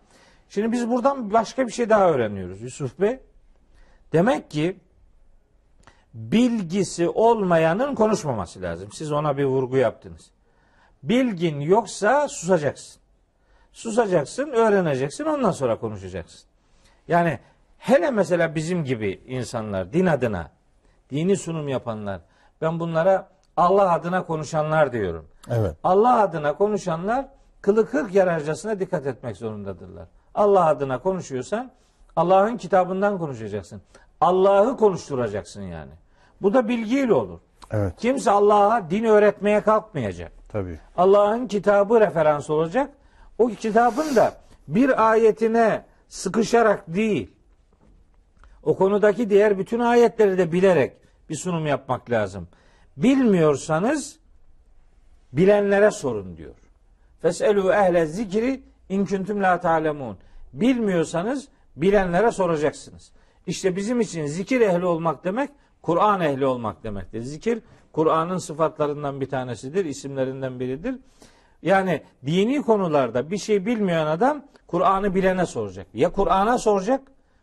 Şimdi 0.49 0.73
biz 0.73 0.91
buradan 0.91 1.33
başka 1.33 1.67
bir 1.67 1.73
şey 1.73 1.89
daha 1.89 2.11
öğreniyoruz 2.11 2.63
Yusuf 2.63 3.01
Bey. 3.01 3.19
Demek 4.13 4.51
ki 4.51 4.77
bilgisi 6.15 7.09
olmayanın 7.09 7.95
konuşmaması 7.95 8.63
lazım. 8.63 8.89
Siz 8.93 9.13
ona 9.13 9.37
bir 9.37 9.45
vurgu 9.45 9.77
yaptınız. 9.77 10.31
Bilgin 11.03 11.61
yoksa 11.61 12.29
susacaksın. 12.29 13.00
Susacaksın, 13.73 14.51
öğreneceksin, 14.51 15.25
ondan 15.25 15.51
sonra 15.51 15.79
konuşacaksın. 15.79 16.49
Yani 17.09 17.39
hele 17.79 18.11
mesela 18.11 18.55
bizim 18.55 18.85
gibi 18.85 19.23
insanlar 19.27 19.93
din 19.93 20.07
adına, 20.07 20.51
dini 21.11 21.37
sunum 21.37 21.69
yapanlar, 21.69 22.21
ben 22.61 22.81
bunlara 22.81 23.29
Allah 23.57 23.93
adına 23.93 24.27
konuşanlar 24.27 24.93
diyorum. 24.93 25.27
Evet. 25.51 25.77
Allah 25.85 26.21
adına 26.21 26.57
konuşanlar 26.57 27.27
kılı 27.61 27.91
kırk 27.91 28.15
yararcasına 28.15 28.81
dikkat 28.81 29.07
etmek 29.07 29.37
zorundadırlar. 29.37 30.07
Allah 30.35 30.67
adına 30.67 30.99
konuşuyorsan 30.99 31.71
Allah'ın 32.17 32.57
kitabından 32.57 33.19
konuşacaksın. 33.19 33.83
Allah'ı 34.21 34.77
konuşturacaksın 34.77 35.63
yani. 35.63 35.93
Bu 36.43 36.55
da 36.55 36.69
bilgiyle 36.69 37.15
olur. 37.15 37.39
Evet. 37.71 37.95
Kimse 37.97 38.31
Allah'a 38.31 38.91
din 38.91 39.05
öğretmeye 39.05 39.61
kalkmayacak. 39.61 40.33
Tabii. 40.49 40.79
Allah'ın 40.97 41.47
kitabı 41.47 42.01
referans 42.01 42.51
olacak. 42.51 42.91
O 43.41 43.49
kitabın 43.49 44.17
da 44.17 44.35
bir 44.69 45.11
ayetine 45.11 45.85
sıkışarak 46.09 46.85
değil, 46.89 47.31
o 48.63 48.77
konudaki 48.77 49.31
diğer 49.31 49.59
bütün 49.59 49.81
ayetleri 49.81 50.39
de 50.39 50.53
bilerek 50.53 50.93
bir 51.31 51.35
sunum 51.35 51.67
yapmak 51.67 52.11
lazım. 52.11 52.49
Bilmiyorsanız 52.97 54.19
bilenlere 55.33 55.91
sorun 55.91 56.37
diyor. 56.37 56.55
Feselu 57.23 57.73
ehle 57.73 58.07
zikri 58.07 58.63
in 58.89 59.07
kuntum 59.07 59.43
la 59.43 59.61
ta'lemun. 59.61 60.19
Bilmiyorsanız 60.53 61.49
bilenlere 61.77 62.31
soracaksınız. 62.31 63.13
İşte 63.47 63.77
bizim 63.77 64.01
için 64.01 64.27
zikir 64.27 64.61
ehli 64.61 64.85
olmak 64.85 65.25
demek 65.25 65.51
Kur'an 65.83 66.21
ehli 66.21 66.47
olmak 66.47 66.85
demektir. 66.85 67.23
Zikir 67.23 67.63
Kur'an'ın 67.93 68.39
sıfatlarından 68.39 69.21
bir 69.21 69.29
tanesidir, 69.29 69.85
isimlerinden 69.85 70.61
biridir. 70.61 70.95
Yani 71.63 72.03
dini 72.27 72.63
konularda 72.63 73.31
bir 73.31 73.39
şey 73.39 73.67
bilmeyen 73.67 74.07
adam 74.07 74.43
Kur'an'ı 74.67 75.15
bilene 75.15 75.47
soracak. 75.47 75.87
Ya 75.95 76.13
Kur'an'a 76.13 76.59
soracak, 76.59 77.01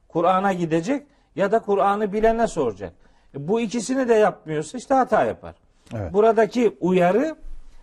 Kur'an'a 0.07 0.53
gidecek 0.53 1.07
ya 1.35 1.51
da 1.51 1.59
Kur'an'ı 1.59 2.13
bilene 2.13 2.47
soracak. 2.47 2.93
E, 3.35 3.47
Bu 3.47 3.61
ikisini 3.61 4.09
de 4.09 4.13
yapmıyorsa 4.13 4.77
işte 4.77 4.93
hata 4.93 5.23
yapar. 5.25 5.55
Evet. 5.95 6.13
Buradaki 6.13 6.77
uyarı 6.79 7.35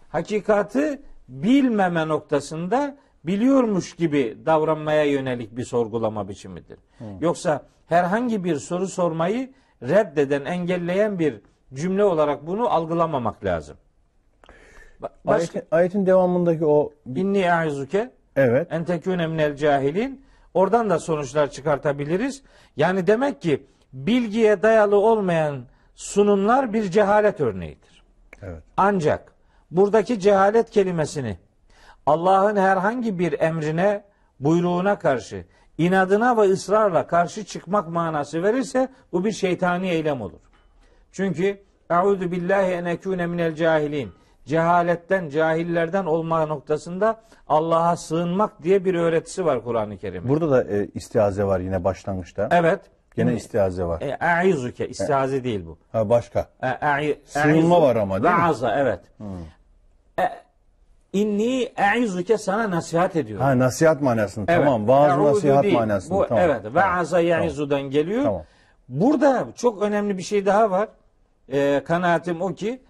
hakikati 0.09 1.03
bilmeme 1.29 2.09
noktasında 2.09 2.97
biliyormuş 3.25 3.97
gibi 3.97 4.39
davranmaya 4.47 5.05
yönelik 5.05 5.57
bir 5.57 5.65
sorgulama 5.65 6.29
biçimidir. 6.29 6.79
Yoksa 7.21 7.63
herhangi 7.87 8.45
bir 8.45 8.57
soru 8.57 8.89
sormayı 8.89 9.53
reddeden, 9.83 10.45
engelleyen 10.45 11.19
bir 11.19 11.41
cümle 11.75 12.05
olarak 12.05 12.47
bunu 12.47 12.69
algılamamak 12.69 13.45
lazım. 13.45 13.77
Ba- 15.05 15.11
Başka, 15.25 15.59
Ayetin, 15.59 15.69
ayetin 15.71 16.07
devamındaki 16.07 16.67
o 16.67 16.93
inni 17.07 17.39
e'izuke 17.39 18.11
evet. 18.37 18.69
en 18.71 18.85
tekune 18.85 19.27
minel 19.27 19.57
cahilin 19.57 20.25
oradan 20.55 20.91
da 20.91 20.99
sonuçlar 20.99 21.51
çıkartabiliriz. 21.51 22.43
Yani 22.77 23.07
demek 23.07 23.43
ki 23.43 23.67
bilgiye 23.93 24.63
dayalı 24.63 24.97
olmayan 24.97 25.65
sunumlar 25.95 26.73
bir 26.73 26.91
cehalet 26.91 27.41
örneğidir. 27.41 28.03
Evet. 28.43 28.63
Ancak 28.77 29.33
buradaki 29.71 30.21
cehalet 30.21 30.71
kelimesini 30.71 31.39
Allah'ın 32.07 32.57
herhangi 32.57 33.19
bir 33.19 33.41
emrine, 33.41 34.05
buyruğuna 34.41 34.99
karşı 34.99 35.45
inadına 35.79 36.37
ve 36.37 36.41
ısrarla 36.41 37.07
karşı 37.07 37.45
çıkmak 37.45 37.89
manası 37.89 38.43
verirse 38.43 38.89
bu 39.13 39.25
bir 39.25 39.33
şeytani 39.33 39.89
eylem 39.89 40.21
olur. 40.21 40.41
Çünkü 41.13 41.63
Euzu 41.91 42.33
billahi 42.33 42.73
en 42.73 42.85
ekune 42.85 43.27
minel 43.27 43.55
cahilin. 43.55 44.13
Cehaletten, 44.47 45.29
cahillerden 45.29 46.05
olma 46.05 46.47
noktasında 46.47 47.21
Allah'a 47.49 47.97
sığınmak 47.97 48.63
diye 48.63 48.85
bir 48.85 48.95
öğretisi 48.95 49.45
var 49.45 49.65
Kur'an-ı 49.65 49.99
Kerim'in. 49.99 50.29
Burada 50.29 50.51
da 50.51 50.65
e, 50.77 50.89
istiaze 50.95 51.45
var 51.45 51.61
yine 51.61 51.85
başlangıçta. 51.85 52.49
Evet. 52.53 52.81
Gene 53.17 53.35
istiaze 53.35 53.85
var. 53.85 54.01
E, 54.03 54.19
E'izuke, 54.47 54.89
istiaze 54.89 55.45
değil 55.45 55.67
bu. 55.67 55.79
Ha 55.93 56.09
başka. 56.09 56.49
E, 56.63 56.69
e'i- 56.69 57.21
Sığınma 57.25 57.51
e'izu 57.57 57.71
var 57.83 57.97
ama 57.97 58.23
değil 58.23 58.35
mi? 58.35 58.43
aza, 58.43 58.77
evet. 58.77 59.01
E, 60.19 60.23
inni 61.13 61.73
e'izuke 61.77 62.39
sana 62.39 62.71
nasihat 62.71 63.17
ediyorum. 63.17 63.47
Ha 63.47 63.59
nasihat 63.59 64.03
manasını. 64.03 64.45
Evet. 64.49 64.65
Tamam. 64.65 64.89
Vaaz 64.89 65.19
nasihat 65.19 65.63
değil. 65.65 65.75
manasını. 65.75 66.19
Bu, 66.19 66.27
tamam. 66.27 66.45
Evet. 66.45 66.75
Ve 66.75 66.85
aza 66.85 67.21
ya'izudan 67.21 67.83
geliyor. 67.83 68.23
Tamam. 68.23 68.43
Burada 68.89 69.47
çok 69.57 69.83
önemli 69.83 70.19
bir 70.19 70.23
şey 70.23 70.47
daha 70.47 70.71
var. 70.71 70.89
Ee, 71.53 71.83
kanaatim 71.87 72.43
o 72.43 72.55
ki 72.55 72.81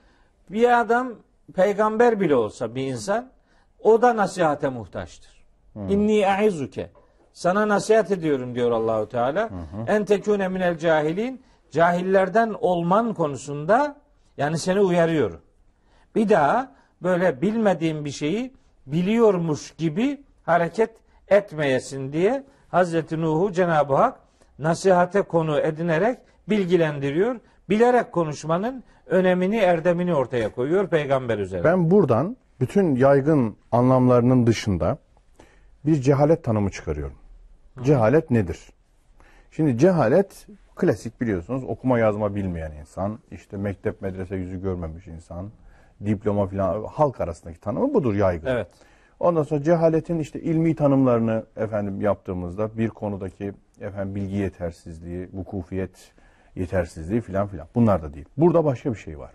bir 0.51 0.81
adam 0.81 1.13
peygamber 1.55 2.21
bile 2.21 2.37
olsa 2.37 2.75
bir 2.75 2.87
insan 2.87 3.31
o 3.83 4.03
da 4.03 4.17
nasihate 4.17 4.69
muhtaçtır. 4.69 5.45
İnni 5.89 6.19
e'izuke. 6.19 6.91
Sana 7.33 7.69
nasihat 7.69 8.11
ediyorum 8.11 8.55
diyor 8.55 8.71
Allahu 8.71 9.09
Teala. 9.09 9.49
En 9.87 10.05
tekune 10.05 10.49
minel 10.49 10.79
cahilin. 10.79 11.43
Cahillerden 11.71 12.55
olman 12.61 13.15
konusunda 13.15 13.97
yani 14.37 14.59
seni 14.59 14.81
uyarıyorum. 14.81 15.41
Bir 16.15 16.29
daha 16.29 16.73
böyle 17.03 17.43
bilmediğin 17.43 18.05
bir 18.05 18.11
şeyi 18.11 18.55
biliyormuş 18.87 19.71
gibi 19.71 20.23
hareket 20.43 20.91
etmeyesin 21.29 22.13
diye 22.13 22.45
Hazreti 22.69 23.21
Nuh'u 23.21 23.53
Cenab-ı 23.53 23.95
Hak 23.95 24.21
nasihate 24.59 25.23
konu 25.23 25.61
edinerek 25.61 26.19
bilgilendiriyor. 26.49 27.41
Bilerek 27.69 28.13
konuşmanın 28.13 28.85
önemini, 29.07 29.57
erdemini 29.57 30.15
ortaya 30.15 30.53
koyuyor 30.53 30.89
peygamber 30.89 31.39
üzerine. 31.39 31.65
Ben 31.65 31.91
buradan 31.91 32.37
bütün 32.61 32.97
yaygın 32.97 33.57
anlamlarının 33.73 34.47
dışında 34.47 34.99
bir 35.87 36.01
cehalet 36.01 36.45
tanımı 36.45 36.71
çıkarıyorum. 36.71 37.17
Cehalet 37.83 38.31
nedir? 38.31 38.61
Şimdi 39.51 39.79
cehalet 39.79 40.47
klasik 40.77 41.21
biliyorsunuz 41.21 41.65
okuma 41.65 41.99
yazma 41.99 42.35
bilmeyen 42.35 42.73
insan, 42.73 43.19
işte 43.31 43.57
mektep 43.57 44.03
medrese 44.03 44.37
yüzü 44.37 44.63
görmemiş 44.63 45.07
insan, 45.07 45.51
diploma 46.05 46.47
filan 46.47 46.85
halk 46.85 47.21
arasındaki 47.21 47.61
tanımı 47.61 47.95
budur 47.95 48.15
yaygın. 48.15 48.47
Evet. 48.47 48.69
Ondan 49.21 49.43
sonra 49.43 49.63
cehaletin 49.63 50.19
işte 50.19 50.41
ilmi 50.41 50.75
tanımlarını 50.75 51.45
efendim 51.57 52.01
yaptığımızda 52.01 52.79
bir 52.79 52.89
konudaki 52.89 53.53
efendim 53.81 54.15
bilgi 54.15 54.37
yetersizliği, 54.37 55.29
vukufiyet 55.33 56.13
yetersizliği 56.57 57.21
filan 57.21 57.47
filan. 57.47 57.67
Bunlar 57.75 58.03
da 58.03 58.15
değil. 58.15 58.27
Burada 58.37 58.65
başka 58.65 58.93
bir 58.93 58.99
şey 58.99 59.19
var. 59.19 59.31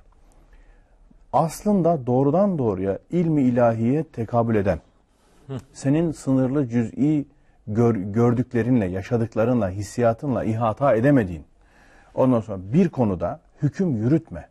Aslında 1.33 2.07
doğrudan 2.07 2.57
doğruya 2.57 2.99
ilmi 3.11 3.41
ilahiye 3.41 4.03
tekabül 4.03 4.55
eden, 4.55 4.79
senin 5.73 6.11
sınırlı 6.11 6.67
cüz'i 6.67 7.25
gör- 7.67 7.95
gördüklerinle, 7.95 8.85
yaşadıklarınla, 8.85 9.69
hissiyatınla 9.69 10.43
ihata 10.43 10.95
edemediğin, 10.95 11.43
ondan 12.15 12.39
sonra 12.39 12.57
bir 12.73 12.89
konuda 12.89 13.39
hüküm 13.61 13.95
yürütme, 13.95 14.47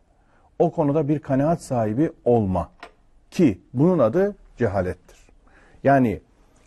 o 0.59 0.71
konuda 0.71 1.07
bir 1.07 1.19
kanaat 1.19 1.61
sahibi 1.61 2.11
olma 2.25 2.69
ki 3.31 3.61
bunun 3.73 3.99
adı 3.99 4.35
cehalettir. 4.57 5.19
Yani 5.83 6.21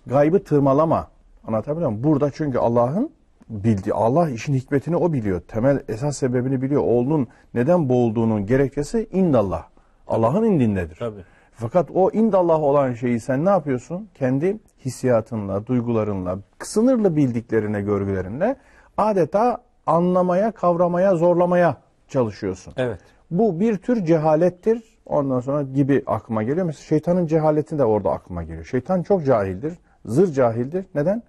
gaybı 0.07 0.45
tırmalama. 0.45 1.09
Anlatabiliyor 1.47 1.91
muyum? 1.91 2.05
Burada 2.05 2.31
çünkü 2.31 2.59
Allah'ın 2.59 3.11
bildiği, 3.53 3.95
Allah 3.95 4.31
işin 4.31 4.55
hikmetini 4.55 4.97
o 4.97 5.13
biliyor. 5.13 5.41
Temel 5.41 5.81
esas 5.89 6.17
sebebini 6.17 6.63
biliyor. 6.63 6.83
Oğlunun 6.83 7.29
neden 7.55 7.89
boğulduğunun 7.89 8.47
gerekçesi 8.47 9.09
indallah. 9.13 9.65
Allah'ın 10.07 10.45
indindedir. 10.45 10.97
Tabii. 10.97 11.25
Fakat 11.53 11.91
o 11.95 12.11
indallah 12.11 12.63
olan 12.63 12.95
şeyi 12.95 13.21
sen 13.21 13.45
ne 13.45 13.51
yapıyorsun? 13.51 14.09
Kendi 14.15 14.59
hissiyatınla, 14.85 15.67
duygularınla, 15.67 16.39
sınırlı 16.63 17.17
bildiklerine, 17.17 17.83
görgülerinle 17.83 18.57
adeta 18.97 19.59
anlamaya, 19.87 20.53
kavramaya, 20.53 21.17
zorlamaya 21.17 21.77
çalışıyorsun. 22.09 22.75
Evet. 22.77 23.01
Bu 23.31 23.61
bir 23.61 23.77
tür 23.77 24.05
cehalettir. 24.05 24.83
Ondan 25.07 25.41
sonra 25.41 25.63
gibi 25.63 26.03
aklıma 26.07 26.43
geliyor. 26.43 26.67
Mesela 26.67 26.85
şeytanın 26.85 27.27
cehaleti 27.27 27.79
de 27.79 27.85
orada 27.85 28.11
aklıma 28.11 28.43
geliyor. 28.43 28.65
Şeytan 28.65 29.03
çok 29.03 29.25
cahildir. 29.25 29.75
Zır 30.05 30.33
cahildir. 30.33 30.87
Neden? 30.95 31.23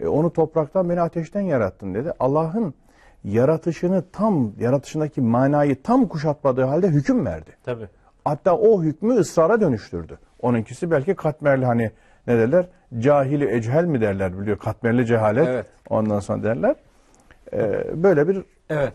E, 0.00 0.06
onu 0.06 0.32
topraktan 0.32 0.90
beni 0.90 1.00
ateşten 1.00 1.40
yarattın 1.40 1.94
dedi. 1.94 2.12
Allah'ın 2.20 2.74
yaratışını 3.24 4.04
tam, 4.12 4.52
yaratışındaki 4.58 5.20
manayı 5.20 5.82
tam 5.82 6.08
kuşatmadığı 6.08 6.64
halde 6.64 6.88
hüküm 6.88 7.26
verdi. 7.26 7.50
Tabii. 7.64 7.88
Hatta 8.24 8.56
o 8.56 8.82
hükmü 8.82 9.14
ısrara 9.14 9.60
dönüştürdü. 9.60 10.18
Onunkisi 10.42 10.90
belki 10.90 11.14
katmerli 11.14 11.64
hani 11.64 11.90
ne 12.26 12.38
derler? 12.38 12.66
Cahili 12.98 13.56
echel 13.56 13.84
mi 13.84 14.00
derler 14.00 14.40
biliyor. 14.40 14.58
Katmerli 14.58 15.06
cehalet. 15.06 15.48
Evet. 15.48 15.66
Ondan 15.90 16.20
sonra 16.20 16.42
derler. 16.42 16.74
Ee, 17.52 17.84
böyle 18.02 18.28
bir 18.28 18.44
Evet. 18.70 18.92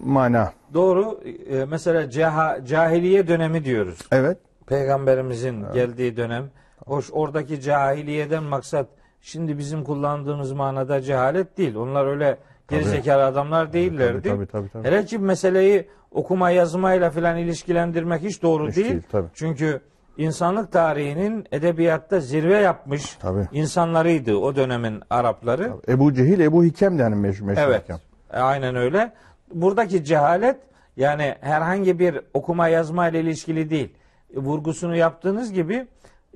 mana. 0.00 0.52
Doğru. 0.74 1.20
Ee, 1.50 1.64
mesela 1.64 2.02
ceha- 2.04 2.64
cahiliye 2.66 3.28
dönemi 3.28 3.64
diyoruz. 3.64 3.98
Evet. 4.12 4.38
Peygamberimizin 4.66 5.64
geldiği 5.74 6.16
dönem. 6.16 6.50
Hoş 6.86 7.10
oradaki 7.12 7.60
cahiliyeden 7.60 8.42
maksat 8.42 8.86
şimdi 9.20 9.58
bizim 9.58 9.84
kullandığımız 9.84 10.52
manada 10.52 11.00
cehalet 11.00 11.58
değil. 11.58 11.74
Onlar 11.74 12.06
öyle 12.06 12.38
gerizekalı 12.68 13.24
adamlar 13.24 13.72
değillerdi. 13.72 14.28
Tabii 14.28 14.46
tabii 14.46 14.68
tabii. 14.68 14.88
Hele 14.88 15.04
ki 15.04 15.18
meseleyi 15.18 15.88
okuma 16.10 16.50
yazmayla 16.50 17.10
filan 17.10 17.36
ilişkilendirmek 17.38 18.22
hiç 18.22 18.42
doğru 18.42 18.68
Hiç 18.68 18.76
değil. 18.76 18.88
değil, 18.88 19.02
tabii. 19.12 19.28
Çünkü 19.34 19.80
insanlık 20.16 20.72
tarihinin 20.72 21.46
edebiyatta 21.52 22.20
zirve 22.20 22.58
yapmış 22.58 23.16
Tabii. 23.16 23.48
insanlarıydı 23.52 24.36
o 24.36 24.56
dönemin 24.56 25.02
Arapları. 25.10 25.72
Ebu 25.88 26.14
Cehil, 26.14 26.40
Ebu 26.40 26.64
Hikem 26.64 26.98
de 26.98 27.02
yani 27.02 27.14
meşhur, 27.16 27.46
meşhur 27.46 27.62
Evet. 27.62 27.82
Hikem. 27.84 27.98
E, 28.32 28.38
Aynen 28.38 28.76
öyle. 28.76 29.12
Buradaki 29.54 30.04
cehalet 30.04 30.56
yani 30.96 31.34
herhangi 31.40 31.98
bir 31.98 32.20
okuma 32.34 32.68
yazma 32.68 33.08
ile 33.08 33.20
ilişkili 33.20 33.70
değil. 33.70 33.92
Vurgusunu 34.34 34.96
yaptığınız 34.96 35.52
gibi 35.52 35.86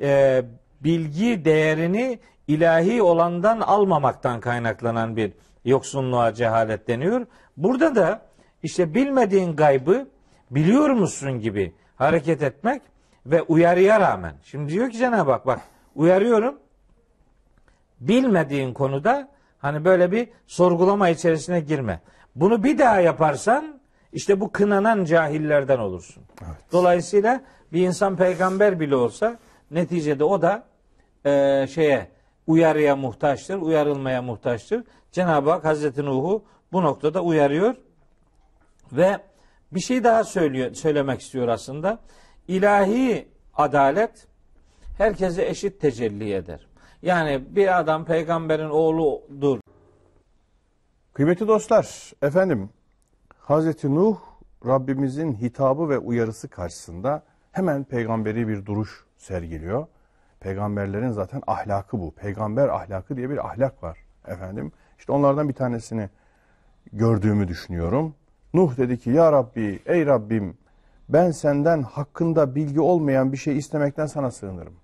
e, 0.03 0.43
bilgi 0.81 1.45
değerini 1.45 2.19
ilahi 2.49 3.03
olandan 3.03 3.61
almamaktan 3.61 4.41
kaynaklanan 4.41 5.17
bir 5.17 5.33
yoksunluğa 5.65 6.35
cehalet 6.35 6.89
deniyor. 6.89 7.27
Burada 7.57 7.95
da 7.95 8.23
işte 8.63 8.95
bilmediğin 8.95 9.57
gaybı 9.57 10.07
biliyor 10.51 10.91
musun 10.91 11.41
gibi 11.41 11.75
hareket 11.97 12.43
etmek 12.43 12.83
ve 13.27 13.43
uyarıya 13.43 14.01
rağmen. 14.01 14.35
Şimdi 14.43 14.73
diyor 14.73 14.91
ki 14.91 14.99
Cenab-ı 14.99 15.31
Hak 15.31 15.47
bak 15.47 15.61
uyarıyorum 15.95 16.59
bilmediğin 18.01 18.75
konuda 18.75 19.29
hani 19.59 19.85
böyle 19.85 20.13
bir 20.13 20.29
sorgulama 20.47 21.09
içerisine 21.09 21.61
girme. 21.61 22.01
Bunu 22.35 22.65
bir 22.65 22.79
daha 22.79 23.01
yaparsan 23.01 23.81
işte 24.13 24.41
bu 24.41 24.53
kınanan 24.53 25.05
cahillerden 25.05 25.79
olursun. 25.79 26.23
Dolayısıyla 26.73 27.41
bir 27.73 27.87
insan 27.87 28.17
peygamber 28.17 28.81
bile 28.81 28.97
olsa 28.97 29.39
neticede 29.71 30.25
o 30.25 30.43
da 30.43 30.65
e, 31.27 31.67
şeye 31.67 32.14
uyarıya 32.47 32.97
muhtaçtır, 32.97 33.57
uyarılmaya 33.57 34.23
muhtaçtır. 34.23 34.85
Cenab-ı 35.13 35.51
Hak 35.51 35.65
Hazreti 35.65 36.05
Nuh'u 36.05 36.45
bu 36.73 36.83
noktada 36.83 37.23
uyarıyor 37.23 37.75
ve 38.93 39.19
bir 39.73 39.81
şey 39.81 40.05
daha 40.05 40.25
söylüyor, 40.25 40.75
söylemek 40.75 41.21
istiyor 41.21 41.49
aslında. 41.49 41.99
İlahi 42.49 43.29
adalet 43.55 44.27
herkese 44.99 45.47
eşit 45.47 45.81
tecelli 45.81 46.35
eder. 46.35 46.67
Yani 47.03 47.45
bir 47.49 47.81
adam 47.81 48.05
peygamberin 48.05 48.71
oğludur. 48.71 49.61
Kıymetli 51.13 51.49
dostlar, 51.49 52.13
efendim 52.23 52.71
Hazreti 53.39 53.95
Nuh 53.95 54.17
Rabbimizin 54.67 55.33
hitabı 55.35 55.89
ve 55.89 55.99
uyarısı 55.99 56.49
karşısında 56.49 57.23
hemen 57.53 57.85
peygamberi 57.85 58.49
bir 58.49 58.67
duruş 58.67 59.05
sergiliyor. 59.19 59.87
Peygamberlerin 60.45 61.11
zaten 61.11 61.43
ahlakı 61.47 62.01
bu. 62.01 62.11
Peygamber 62.11 62.69
ahlakı 62.69 63.17
diye 63.17 63.31
bir 63.31 63.47
ahlak 63.47 63.83
var 63.83 63.99
efendim. 64.27 64.73
İşte 64.99 65.13
onlardan 65.13 65.49
bir 65.49 65.55
tanesini 65.55 66.09
gördüğümü 66.93 67.49
düşünüyorum. 67.49 68.15
Nuh 68.55 68.77
dedi 68.77 68.99
ki 68.99 69.11
ya 69.11 69.33
Rabbi 69.33 69.81
ey 69.87 70.07
Rabbim 70.07 70.57
ben 71.09 71.31
senden 71.31 71.83
hakkında 71.83 72.55
bilgi 72.55 72.81
olmayan 72.81 73.33
bir 73.33 73.37
şey 73.37 73.59
istemekten 73.59 74.07
sana 74.07 74.31
sığınırım. 74.31 74.75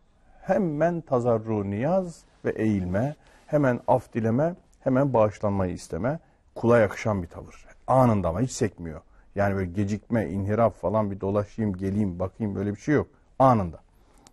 Hemen 0.42 1.00
tazarru 1.00 1.70
niyaz 1.70 2.24
ve 2.44 2.50
eğilme, 2.50 3.16
hemen 3.46 3.80
af 3.88 4.12
dileme, 4.12 4.54
hemen 4.80 5.12
bağışlanmayı 5.12 5.72
isteme. 5.72 6.18
Kula 6.54 6.78
yakışan 6.78 7.22
bir 7.22 7.28
tavır. 7.28 7.66
Anında 7.86 8.28
ama 8.28 8.40
hiç 8.40 8.52
sekmiyor. 8.52 9.00
Yani 9.34 9.54
böyle 9.56 9.70
gecikme, 9.70 10.30
inhiraf 10.30 10.74
falan 10.74 11.10
bir 11.10 11.20
dolaşayım, 11.20 11.76
geleyim, 11.76 12.18
bakayım 12.18 12.54
böyle 12.54 12.70
bir 12.70 12.80
şey 12.80 12.94
yok. 12.94 13.06
Anında. 13.38 13.80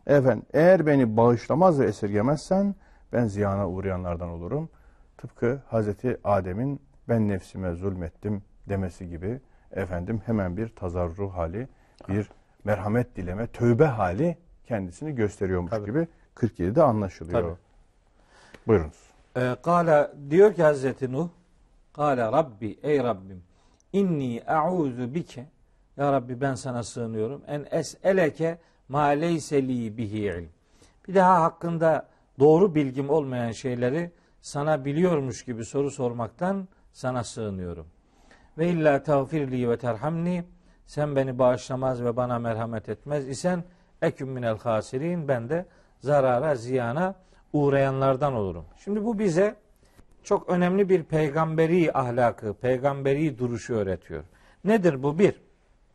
Efendim 0.07 0.45
eğer 0.53 0.85
beni 0.85 1.17
bağışlamaz 1.17 1.79
ve 1.79 1.85
esirgemezsen 1.85 2.75
ben 3.13 3.27
ziyana 3.27 3.69
uğrayanlardan 3.69 4.29
olurum. 4.29 4.69
Tıpkı 5.17 5.61
Hazreti 5.67 6.17
Adem'in 6.23 6.81
ben 7.09 7.27
nefsime 7.27 7.73
zulmettim 7.73 8.43
demesi 8.69 9.09
gibi 9.09 9.39
efendim 9.71 10.21
hemen 10.25 10.57
bir 10.57 10.69
tazarru 10.75 11.29
hali, 11.29 11.67
bir 12.09 12.29
merhamet 12.63 13.15
dileme, 13.15 13.47
tövbe 13.47 13.85
hali 13.85 14.37
kendisini 14.65 15.15
gösteriyormuş 15.15 15.71
Tabii. 15.71 15.85
gibi 15.85 16.07
47'de 16.35 16.83
anlaşılıyor. 16.83 17.41
Tabii. 17.41 17.57
Buyurunuz. 18.67 19.07
Ee, 19.37 19.55
Kala 19.63 20.11
diyor 20.29 20.53
ki 20.53 20.63
Hazreti 20.63 21.11
Nuh 21.11 21.29
Kale 21.93 22.21
Rabbi 22.21 22.79
ey 22.83 22.99
Rabbim 22.99 23.43
inni 23.93 24.43
a'udhu 24.47 25.13
bike 25.13 25.45
Ya 25.97 26.11
Rabbi 26.11 26.41
ben 26.41 26.55
sana 26.55 26.83
sığınıyorum 26.83 27.41
en 27.47 27.65
es'eleke 27.71 28.57
ma 28.89 29.05
leyse 29.05 29.67
li 29.67 29.97
bihi 29.97 30.17
ilm. 30.17 30.49
Bir 31.07 31.15
daha 31.15 31.43
hakkında 31.43 32.07
doğru 32.39 32.75
bilgim 32.75 33.09
olmayan 33.09 33.51
şeyleri 33.51 34.11
sana 34.41 34.85
biliyormuş 34.85 35.45
gibi 35.45 35.65
soru 35.65 35.91
sormaktan 35.91 36.67
sana 36.93 37.23
sığınıyorum. 37.23 37.87
Ve 38.57 38.69
illa 38.69 39.03
tağfirli 39.03 39.69
ve 39.69 39.77
terhamni 39.77 40.43
sen 40.85 41.15
beni 41.15 41.39
bağışlamaz 41.39 42.03
ve 42.03 42.15
bana 42.15 42.39
merhamet 42.39 42.89
etmez 42.89 43.27
isen 43.27 43.63
eküm 44.01 44.29
minel 44.29 44.57
hasirin 44.57 45.27
ben 45.27 45.49
de 45.49 45.65
zarara 45.99 46.55
ziyana 46.55 47.15
uğrayanlardan 47.53 48.33
olurum. 48.33 48.65
Şimdi 48.83 49.05
bu 49.05 49.19
bize 49.19 49.55
çok 50.23 50.49
önemli 50.49 50.89
bir 50.89 51.03
peygamberi 51.03 51.93
ahlakı, 51.93 52.53
peygamberi 52.53 53.37
duruşu 53.37 53.73
öğretiyor. 53.73 54.23
Nedir 54.63 55.03
bu? 55.03 55.19
Bir, 55.19 55.41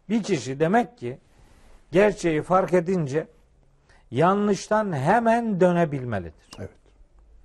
bir 0.09 0.23
kişi 0.23 0.61
demek 0.61 0.99
ki 0.99 1.19
gerçeği 1.93 2.43
fark 2.43 2.73
edince 2.73 3.29
yanlıştan 4.11 4.93
hemen 4.93 5.61
dönebilmelidir. 5.61 6.51
Evet. 6.59 6.71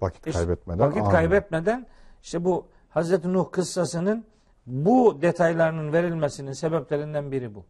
Vakit 0.01 0.27
İşte 0.27 0.39
kaybetmeden. 0.39 0.79
Vakit 0.79 1.01
anında. 1.01 1.11
kaybetmeden 1.11 1.87
işte 2.23 2.45
bu 2.45 2.67
Hazreti 2.89 3.33
Nuh 3.33 3.51
kıssasının 3.51 4.25
bu 4.65 5.21
detaylarının 5.21 5.93
verilmesinin 5.93 6.51
sebeplerinden 6.51 7.31
biri 7.31 7.55
bu. 7.55 7.65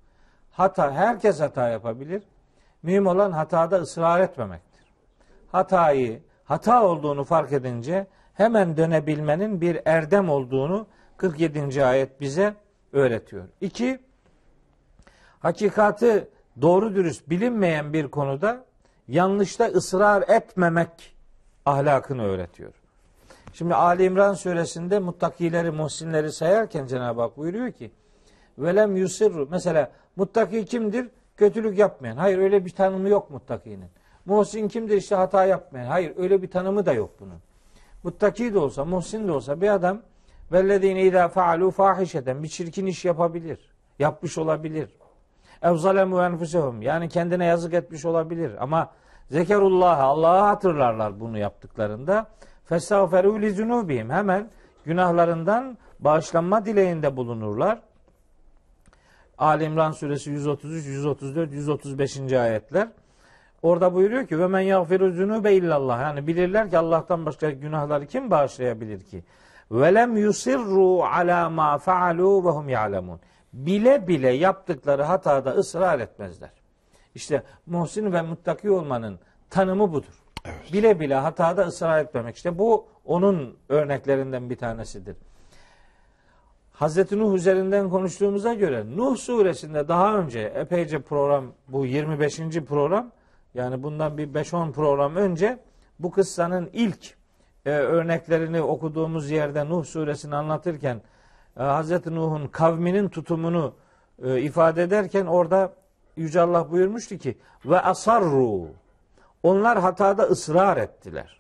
Hata, 0.51 0.91
herkes 0.93 1.39
hata 1.39 1.69
yapabilir. 1.69 2.23
Mühim 2.83 3.07
olan 3.07 3.31
hatada 3.31 3.77
ısrar 3.77 4.21
etmemektir. 4.21 4.85
Hatayı, 5.51 6.21
hata 6.43 6.83
olduğunu 6.83 7.23
fark 7.23 7.53
edince 7.53 8.07
hemen 8.33 8.77
dönebilmenin 8.77 9.61
bir 9.61 9.79
erdem 9.85 10.29
olduğunu 10.29 10.87
47. 11.17 11.85
ayet 11.85 12.21
bize 12.21 12.53
öğretiyor. 12.93 13.47
İki, 13.61 13.99
hakikati 15.39 16.27
doğru 16.61 16.95
dürüst 16.95 17.29
bilinmeyen 17.29 17.93
bir 17.93 18.07
konuda 18.07 18.65
yanlışta 19.07 19.65
ısrar 19.65 20.29
etmemek 20.29 21.15
ahlakını 21.65 22.23
öğretiyor. 22.23 22.73
Şimdi 23.53 23.75
Ali 23.75 24.03
İmran 24.03 24.33
suresinde 24.33 24.99
muttakileri, 24.99 25.71
muhsinleri 25.71 26.31
sayarken 26.31 26.85
Cenab-ı 26.85 27.21
Hak 27.21 27.37
buyuruyor 27.37 27.71
ki 27.71 27.91
velem 28.57 28.95
yusirru 28.95 29.47
mesela 29.51 29.91
muttaki 30.15 30.65
kimdir? 30.65 31.07
Kötülük 31.37 31.77
yapmayan. 31.77 32.17
Hayır 32.17 32.37
öyle 32.37 32.65
bir 32.65 32.69
tanımı 32.69 33.09
yok 33.09 33.29
muttakinin. 33.29 33.89
Muhsin 34.25 34.67
kimdir? 34.67 34.97
İşte 34.97 35.15
hata 35.15 35.45
yapmayan. 35.45 35.85
Hayır 35.85 36.13
öyle 36.17 36.41
bir 36.41 36.51
tanımı 36.51 36.85
da 36.85 36.93
yok 36.93 37.09
bunun. 37.19 37.39
Muttaki 38.03 38.53
de 38.53 38.59
olsa, 38.59 38.85
muhsin 38.85 39.27
de 39.27 39.31
olsa 39.31 39.61
bir 39.61 39.69
adam 39.69 40.01
vellezine 40.51 41.03
idâ 41.03 41.27
faalu 41.27 41.71
fahişeten 41.71 42.43
bir 42.43 42.47
çirkin 42.47 42.85
iş 42.85 43.05
yapabilir. 43.05 43.59
Yapmış 43.99 44.37
olabilir. 44.37 44.89
Ev 45.61 45.75
zalemu 45.75 46.83
yani 46.83 47.09
kendine 47.09 47.45
yazık 47.45 47.73
etmiş 47.73 48.05
olabilir 48.05 48.51
ama 48.59 48.91
zekerullah 49.31 49.99
Allah'ı 49.99 50.41
hatırlarlar 50.41 51.19
bunu 51.19 51.37
yaptıklarında. 51.37 52.27
Festağferu 52.65 53.41
li 53.41 53.51
zunubihim 53.51 54.09
hemen 54.09 54.49
günahlarından 54.85 55.77
bağışlanma 55.99 56.65
dileğinde 56.65 57.17
bulunurlar. 57.17 57.79
Ali 59.37 59.63
İmran 59.63 59.91
suresi 59.91 60.29
133, 60.29 60.85
134, 60.85 61.53
135. 61.53 62.33
ayetler. 62.33 62.87
Orada 63.61 63.93
buyuruyor 63.93 64.27
ki 64.27 64.39
ve 64.39 64.47
men 64.47 64.59
yagfiru 64.59 65.11
zunube 65.11 65.53
illallah. 65.53 66.01
Yani 66.01 66.27
bilirler 66.27 66.69
ki 66.69 66.77
Allah'tan 66.77 67.25
başka 67.25 67.51
günahları 67.51 68.05
kim 68.05 68.31
bağışlayabilir 68.31 68.99
ki? 68.99 69.23
Ve 69.71 69.93
lem 69.93 70.17
yusirru 70.17 71.03
ala 71.03 71.49
ma 71.49 71.77
faalu 71.77 72.45
ve 72.45 72.49
hum 72.49 72.69
ya'lemun. 72.69 73.19
Bile 73.53 74.07
bile 74.07 74.29
yaptıkları 74.29 75.03
hatada 75.03 75.51
ısrar 75.51 75.99
etmezler. 75.99 76.51
İşte 77.15 77.43
muhsin 77.65 78.13
ve 78.13 78.21
muttaki 78.21 78.71
olmanın 78.71 79.19
tanımı 79.49 79.93
budur. 79.93 80.23
Bile 80.73 80.99
bile 80.99 81.15
hatada 81.15 81.67
ısrar 81.67 81.99
etmemek. 81.99 82.35
İşte 82.35 82.59
bu 82.59 82.87
onun 83.05 83.57
örneklerinden 83.69 84.49
bir 84.49 84.55
tanesidir. 84.55 85.15
Hazreti 86.71 87.19
Nuh 87.19 87.35
üzerinden 87.35 87.89
konuştuğumuza 87.89 88.53
göre 88.53 88.97
Nuh 88.97 89.17
suresinde 89.17 89.87
daha 89.87 90.17
önce 90.17 90.39
epeyce 90.39 90.99
program 91.01 91.45
bu 91.67 91.85
25. 91.85 92.39
program 92.67 93.11
yani 93.53 93.83
bundan 93.83 94.17
bir 94.17 94.27
5-10 94.27 94.71
program 94.71 95.15
önce 95.15 95.59
bu 95.99 96.11
kıssanın 96.11 96.69
ilk 96.73 97.15
e, 97.65 97.69
örneklerini 97.69 98.61
okuduğumuz 98.61 99.31
yerde 99.31 99.69
Nuh 99.69 99.85
suresini 99.85 100.35
anlatırken 100.35 101.01
Hazreti 101.63 102.15
Nuh'un 102.15 102.47
kavminin 102.47 103.09
tutumunu 103.09 103.75
e, 104.23 104.41
ifade 104.41 104.83
ederken 104.83 105.25
orada 105.25 105.73
Yüce 106.17 106.41
Allah 106.41 106.71
buyurmuştu 106.71 107.17
ki 107.17 107.37
ve 107.65 107.79
asarru 107.79 108.67
onlar 109.43 109.79
hatada 109.79 110.23
ısrar 110.23 110.77
ettiler. 110.77 111.39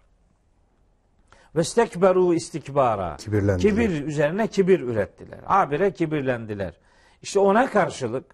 Ve 1.55 1.63
stekberu 1.63 2.33
istikbara. 2.33 3.15
Kibir 3.57 4.05
üzerine 4.05 4.47
kibir 4.47 4.79
ürettiler. 4.79 5.39
Habire 5.45 5.91
kibirlendiler. 5.91 6.73
İşte 7.21 7.39
ona 7.39 7.69
karşılık 7.69 8.25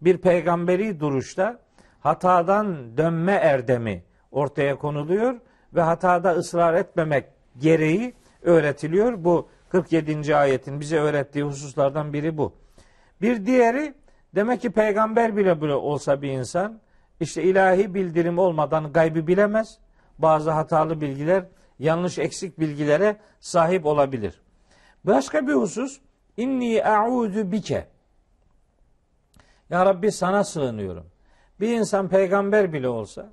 bir 0.00 0.18
peygamberi 0.18 1.00
duruşta 1.00 1.58
hatadan 2.00 2.96
dönme 2.96 3.32
erdemi 3.32 4.04
ortaya 4.30 4.78
konuluyor 4.78 5.34
ve 5.74 5.80
hatada 5.80 6.32
ısrar 6.32 6.74
etmemek 6.74 7.24
gereği 7.58 8.14
öğretiliyor. 8.42 9.24
Bu 9.24 9.48
47. 9.74 10.36
ayetin 10.36 10.80
bize 10.80 10.98
öğrettiği 10.98 11.44
hususlardan 11.44 12.12
biri 12.12 12.38
bu. 12.38 12.52
Bir 13.22 13.46
diğeri 13.46 13.94
demek 14.34 14.60
ki 14.60 14.70
peygamber 14.70 15.36
bile 15.36 15.62
bile 15.62 15.74
olsa 15.74 16.22
bir 16.22 16.28
insan 16.28 16.80
işte 17.20 17.42
ilahi 17.42 17.94
bildirim 17.94 18.38
olmadan 18.38 18.92
gaybı 18.92 19.26
bilemez. 19.26 19.78
Bazı 20.18 20.50
hatalı 20.50 21.00
bilgiler, 21.00 21.44
yanlış 21.78 22.18
eksik 22.18 22.60
bilgilere 22.60 23.16
sahip 23.40 23.86
olabilir. 23.86 24.42
Başka 25.04 25.46
bir 25.46 25.52
husus 25.52 26.00
inni 26.36 26.84
a'udu 26.84 27.52
bike. 27.52 27.88
Ya 29.70 29.86
Rabbi 29.86 30.12
sana 30.12 30.44
sığınıyorum. 30.44 31.06
Bir 31.60 31.68
insan 31.68 32.08
peygamber 32.08 32.72
bile 32.72 32.88
olsa 32.88 33.32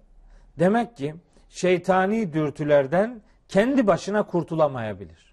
demek 0.59 0.97
ki 0.97 1.15
şeytani 1.49 2.33
dürtülerden 2.33 3.21
kendi 3.47 3.87
başına 3.87 4.23
kurtulamayabilir. 4.23 5.30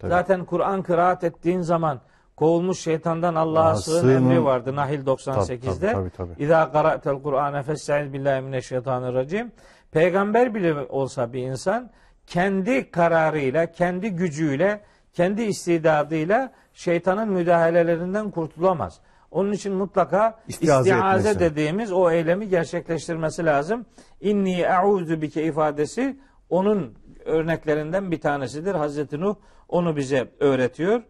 Tabii. 0.00 0.10
Zaten 0.10 0.44
Kur'an 0.44 0.82
kıraat 0.82 1.24
ettiğin 1.24 1.60
zaman 1.60 2.00
kovulmuş 2.36 2.78
şeytandan 2.80 3.34
Allah'a 3.34 3.76
sığın 3.76 4.16
emri 4.16 4.44
vardı 4.44 4.76
Nahil 4.76 5.06
98'de. 5.06 5.92
Tabii, 5.92 5.92
tabii, 5.92 6.10
tabii. 6.10 6.42
İza 6.42 6.72
qara'tel 6.72 7.22
Kur'ane 7.22 7.62
festaiz 7.62 8.12
billahi 8.12 8.40
mineşşeytanirracim. 8.40 9.52
Peygamber 9.92 10.54
bile 10.54 10.74
olsa 10.74 11.32
bir 11.32 11.42
insan 11.42 11.90
kendi 12.26 12.90
kararıyla, 12.90 13.72
kendi 13.72 14.10
gücüyle, 14.10 14.80
kendi 15.12 15.42
istidadıyla 15.42 16.52
şeytanın 16.72 17.28
müdahalelerinden 17.28 18.30
kurtulamaz. 18.30 19.00
Onun 19.30 19.52
için 19.52 19.72
mutlaka 19.74 20.38
İstiaze 20.48 20.90
istiaze 20.90 21.28
etmesi. 21.28 21.50
dediğimiz 21.50 21.92
o 21.92 22.10
eylemi 22.10 22.48
gerçekleştirmesi 22.48 23.44
lazım. 23.44 23.86
İnni 24.20 24.60
e'uzu 24.60 25.22
bike 25.22 25.44
ifadesi 25.44 26.20
onun 26.50 26.94
örneklerinden 27.24 28.10
bir 28.10 28.20
tanesidir. 28.20 28.74
Hazreti 28.74 29.20
Nuh 29.20 29.34
onu 29.70 29.96
bize 29.96 30.28
öğretiyor. 30.40 31.02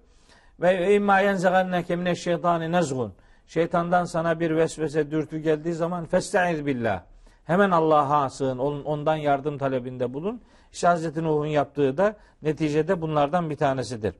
Ve 0.60 0.94
imma 0.94 1.20
yenzeganneke 1.20 1.96
mineşşeytani 1.96 2.72
nezgun. 2.72 3.12
Şeytandan 3.46 4.04
sana 4.04 4.40
bir 4.40 4.56
vesvese 4.56 5.10
dürtü 5.10 5.38
geldiği 5.38 5.74
zaman 5.74 6.06
festaiz 6.06 6.66
billah. 6.66 7.02
Hemen 7.44 7.70
Allah'a 7.70 8.30
sığın, 8.30 8.58
ondan 8.58 9.16
yardım 9.16 9.58
talebinde 9.58 10.14
bulun. 10.14 10.40
İşte 10.72 10.86
Hazreti 10.86 11.24
Nuh'un 11.24 11.46
yaptığı 11.46 11.96
da 11.96 12.16
neticede 12.42 13.00
bunlardan 13.00 13.50
bir 13.50 13.56
tanesidir. 13.56 14.14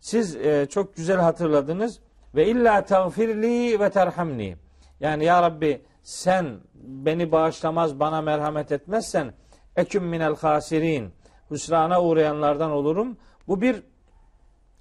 Siz 0.00 0.36
e, 0.36 0.66
çok 0.70 0.96
güzel 0.96 1.16
hatırladınız. 1.16 2.00
Ve 2.34 2.46
illa 2.46 2.84
tağfirli 2.84 3.80
ve 3.80 3.90
terhamni. 3.90 4.56
Yani 5.00 5.24
ya 5.24 5.42
Rabbi 5.42 5.82
sen 6.02 6.56
beni 6.74 7.32
bağışlamaz, 7.32 8.00
bana 8.00 8.20
merhamet 8.20 8.72
etmezsen 8.72 9.32
eküm 9.76 10.04
minel 10.04 10.36
hasirin. 10.36 11.12
Hüsrana 11.50 12.02
uğrayanlardan 12.02 12.70
olurum. 12.70 13.16
Bu 13.48 13.60
bir 13.60 13.82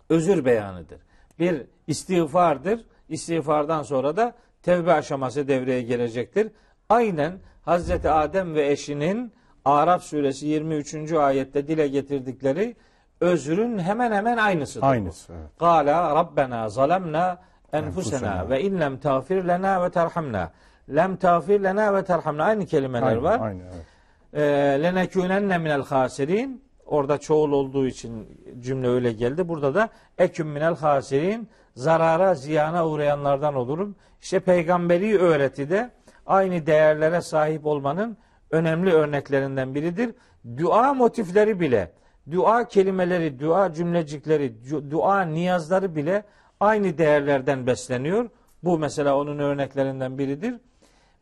özür 0.09 0.45
beyanıdır. 0.45 0.99
Bir 1.39 1.65
istiğfardır. 1.87 2.85
İstiğfardan 3.09 3.83
sonra 3.83 4.17
da 4.17 4.33
tevbe 4.63 4.93
aşaması 4.93 5.47
devreye 5.47 5.81
gelecektir. 5.81 6.51
Aynen 6.89 7.33
Hazreti 7.65 8.09
Adem 8.09 8.55
ve 8.55 8.71
eşinin 8.71 9.33
Araf 9.65 10.03
suresi 10.03 10.45
23. 10.47 11.11
ayette 11.11 11.67
dile 11.67 11.87
getirdikleri 11.87 12.75
özrün 13.21 13.79
hemen 13.79 14.11
hemen 14.11 14.37
aynısıdır. 14.37 14.87
Aynısı, 14.87 15.33
evet. 15.33 15.49
Kala 15.59 16.15
Rabbena 16.15 16.69
zalemna 16.69 17.37
enfusena 17.73 18.49
ve 18.49 18.61
in 18.61 18.79
lem 18.79 18.97
tağfir 18.97 19.43
lena 19.43 19.83
ve 19.83 19.89
terhamna. 19.89 20.51
Lem 20.95 21.15
tağfir 21.15 21.63
lena 21.63 21.93
ve 21.93 22.03
terhamna. 22.03 22.43
Aynı 22.43 22.65
kelimeler 22.65 23.07
Aynı, 23.07 23.23
var. 23.23 23.39
aynı, 23.39 23.63
evet. 23.63 23.85
Ee, 24.33 24.83
lenekûnenne 24.83 25.57
minel 25.57 25.83
hasirin. 25.83 26.63
Orada 26.91 27.17
çoğul 27.17 27.51
olduğu 27.51 27.87
için 27.87 28.27
cümle 28.59 28.87
öyle 28.87 29.11
geldi. 29.11 29.47
Burada 29.47 29.75
da 29.75 29.89
eküm 30.17 30.47
minel 30.47 30.75
hasirin. 30.75 31.49
Zarara, 31.75 32.35
ziyana 32.35 32.87
uğrayanlardan 32.87 33.55
olurum. 33.55 33.95
İşte 34.21 34.39
peygamberi 34.39 35.19
öğretide 35.19 35.89
aynı 36.25 36.65
değerlere 36.65 37.21
sahip 37.21 37.65
olmanın 37.65 38.17
önemli 38.51 38.93
örneklerinden 38.93 39.75
biridir. 39.75 40.15
Dua 40.57 40.93
motifleri 40.93 41.59
bile, 41.59 41.91
dua 42.31 42.67
kelimeleri, 42.67 43.39
dua 43.39 43.73
cümlecikleri, 43.73 44.53
dua 44.91 45.21
niyazları 45.21 45.95
bile 45.95 46.23
aynı 46.59 46.97
değerlerden 46.97 47.67
besleniyor. 47.67 48.29
Bu 48.63 48.79
mesela 48.79 49.17
onun 49.17 49.39
örneklerinden 49.39 50.17
biridir. 50.17 50.55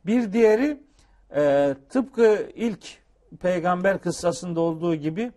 Bir 0.06 0.34
diğeri 0.34 0.84
e, 1.36 1.76
tıpkı 1.90 2.50
ilk 2.56 2.98
peygamber 3.42 3.98
kıssasında 3.98 4.62
olduğu 4.62 4.96
gibi 4.96 5.32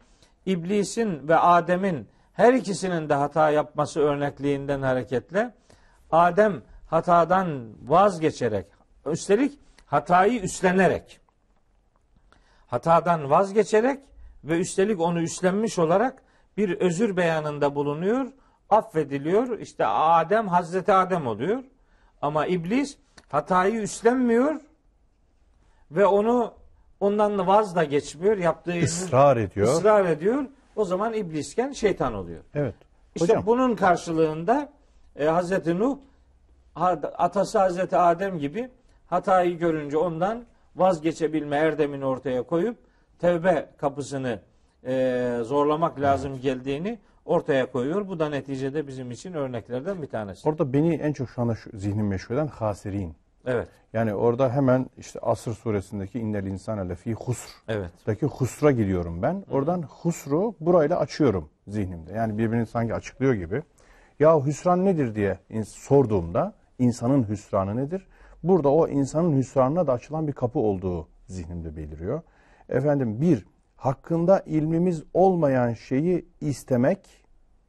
iblisin 0.46 1.28
ve 1.28 1.36
Adem'in 1.36 2.08
her 2.32 2.54
ikisinin 2.54 3.08
de 3.08 3.14
hata 3.14 3.50
yapması 3.50 4.00
örnekliğinden 4.00 4.82
hareketle 4.82 5.54
Adem 6.10 6.62
hatadan 6.86 7.68
vazgeçerek 7.88 8.66
üstelik 9.06 9.58
hatayı 9.86 10.40
üstlenerek 10.40 11.20
hatadan 12.66 13.30
vazgeçerek 13.30 14.00
ve 14.44 14.58
üstelik 14.58 15.00
onu 15.00 15.20
üstlenmiş 15.20 15.78
olarak 15.78 16.22
bir 16.56 16.80
özür 16.80 17.16
beyanında 17.16 17.74
bulunuyor, 17.74 18.32
affediliyor. 18.70 19.58
İşte 19.58 19.86
Adem 19.86 20.48
Hazreti 20.48 20.92
Adem 20.92 21.26
oluyor. 21.26 21.64
Ama 22.22 22.46
iblis 22.46 22.98
hatayı 23.28 23.80
üstlenmiyor 23.80 24.60
ve 25.90 26.06
onu 26.06 26.54
ondan 27.02 27.38
da 27.38 27.46
vaz 27.46 27.76
da 27.76 27.84
geçmiyor. 27.84 28.36
Yaptığı 28.36 28.76
Israr 28.76 29.36
ediyor. 29.36 29.66
ısrar 29.66 30.04
ediyor. 30.04 30.44
O 30.76 30.84
zaman 30.84 31.12
iblisken 31.12 31.72
şeytan 31.72 32.14
oluyor. 32.14 32.40
Evet. 32.54 32.74
İşte 33.14 33.28
Hocam, 33.28 33.46
bunun 33.46 33.76
karşılığında 33.76 34.68
e, 35.16 35.24
Hazreti 35.26 35.78
Nuh 35.78 35.98
atası 37.18 37.58
Hazreti 37.58 37.96
Adem 37.96 38.38
gibi 38.38 38.70
hatayı 39.06 39.58
görünce 39.58 39.98
ondan 39.98 40.44
vazgeçebilme 40.76 41.56
erdemini 41.56 42.04
ortaya 42.04 42.42
koyup 42.42 42.76
tevbe 43.18 43.68
kapısını 43.76 44.40
e, 44.86 45.38
zorlamak 45.42 46.00
lazım 46.00 46.40
geldiğini 46.40 46.98
ortaya 47.24 47.70
koyuyor. 47.72 48.08
Bu 48.08 48.18
da 48.18 48.28
neticede 48.28 48.86
bizim 48.86 49.10
için 49.10 49.32
örneklerden 49.32 50.02
bir 50.02 50.06
tanesi. 50.06 50.48
orada 50.48 50.72
beni 50.72 50.94
en 50.94 51.12
çok 51.12 51.30
şu 51.30 51.42
anda 51.42 51.54
şu 51.54 51.70
zihnim 51.78 52.06
meşgul 52.06 52.34
eden 52.34 52.46
hasirin. 52.46 53.14
Evet. 53.46 53.68
Yani 53.92 54.14
orada 54.14 54.52
hemen 54.52 54.86
işte 54.98 55.18
Asr 55.20 55.50
suresindeki 55.50 56.18
innel 56.18 56.46
insane 56.46 56.88
lefî 56.88 57.12
husr. 57.12 57.50
Evet. 57.68 57.90
Daki 58.06 58.26
husra 58.26 58.70
gidiyorum 58.70 59.22
ben. 59.22 59.44
Oradan 59.50 59.82
husru 59.82 60.54
burayla 60.60 60.98
açıyorum 60.98 61.48
zihnimde. 61.68 62.12
Yani 62.12 62.38
birbirini 62.38 62.66
sanki 62.66 62.94
açıklıyor 62.94 63.34
gibi. 63.34 63.62
Ya 64.20 64.46
hüsran 64.46 64.84
nedir 64.84 65.14
diye 65.14 65.38
sorduğumda 65.66 66.54
insanın 66.78 67.28
hüsranı 67.28 67.76
nedir? 67.76 68.06
Burada 68.42 68.68
o 68.68 68.88
insanın 68.88 69.36
hüsranına 69.36 69.86
da 69.86 69.92
açılan 69.92 70.28
bir 70.28 70.32
kapı 70.32 70.58
olduğu 70.58 71.08
zihnimde 71.26 71.76
beliriyor. 71.76 72.22
Efendim 72.68 73.20
bir, 73.20 73.46
hakkında 73.76 74.42
ilmimiz 74.46 75.02
olmayan 75.14 75.74
şeyi 75.74 76.28
istemek 76.40 77.24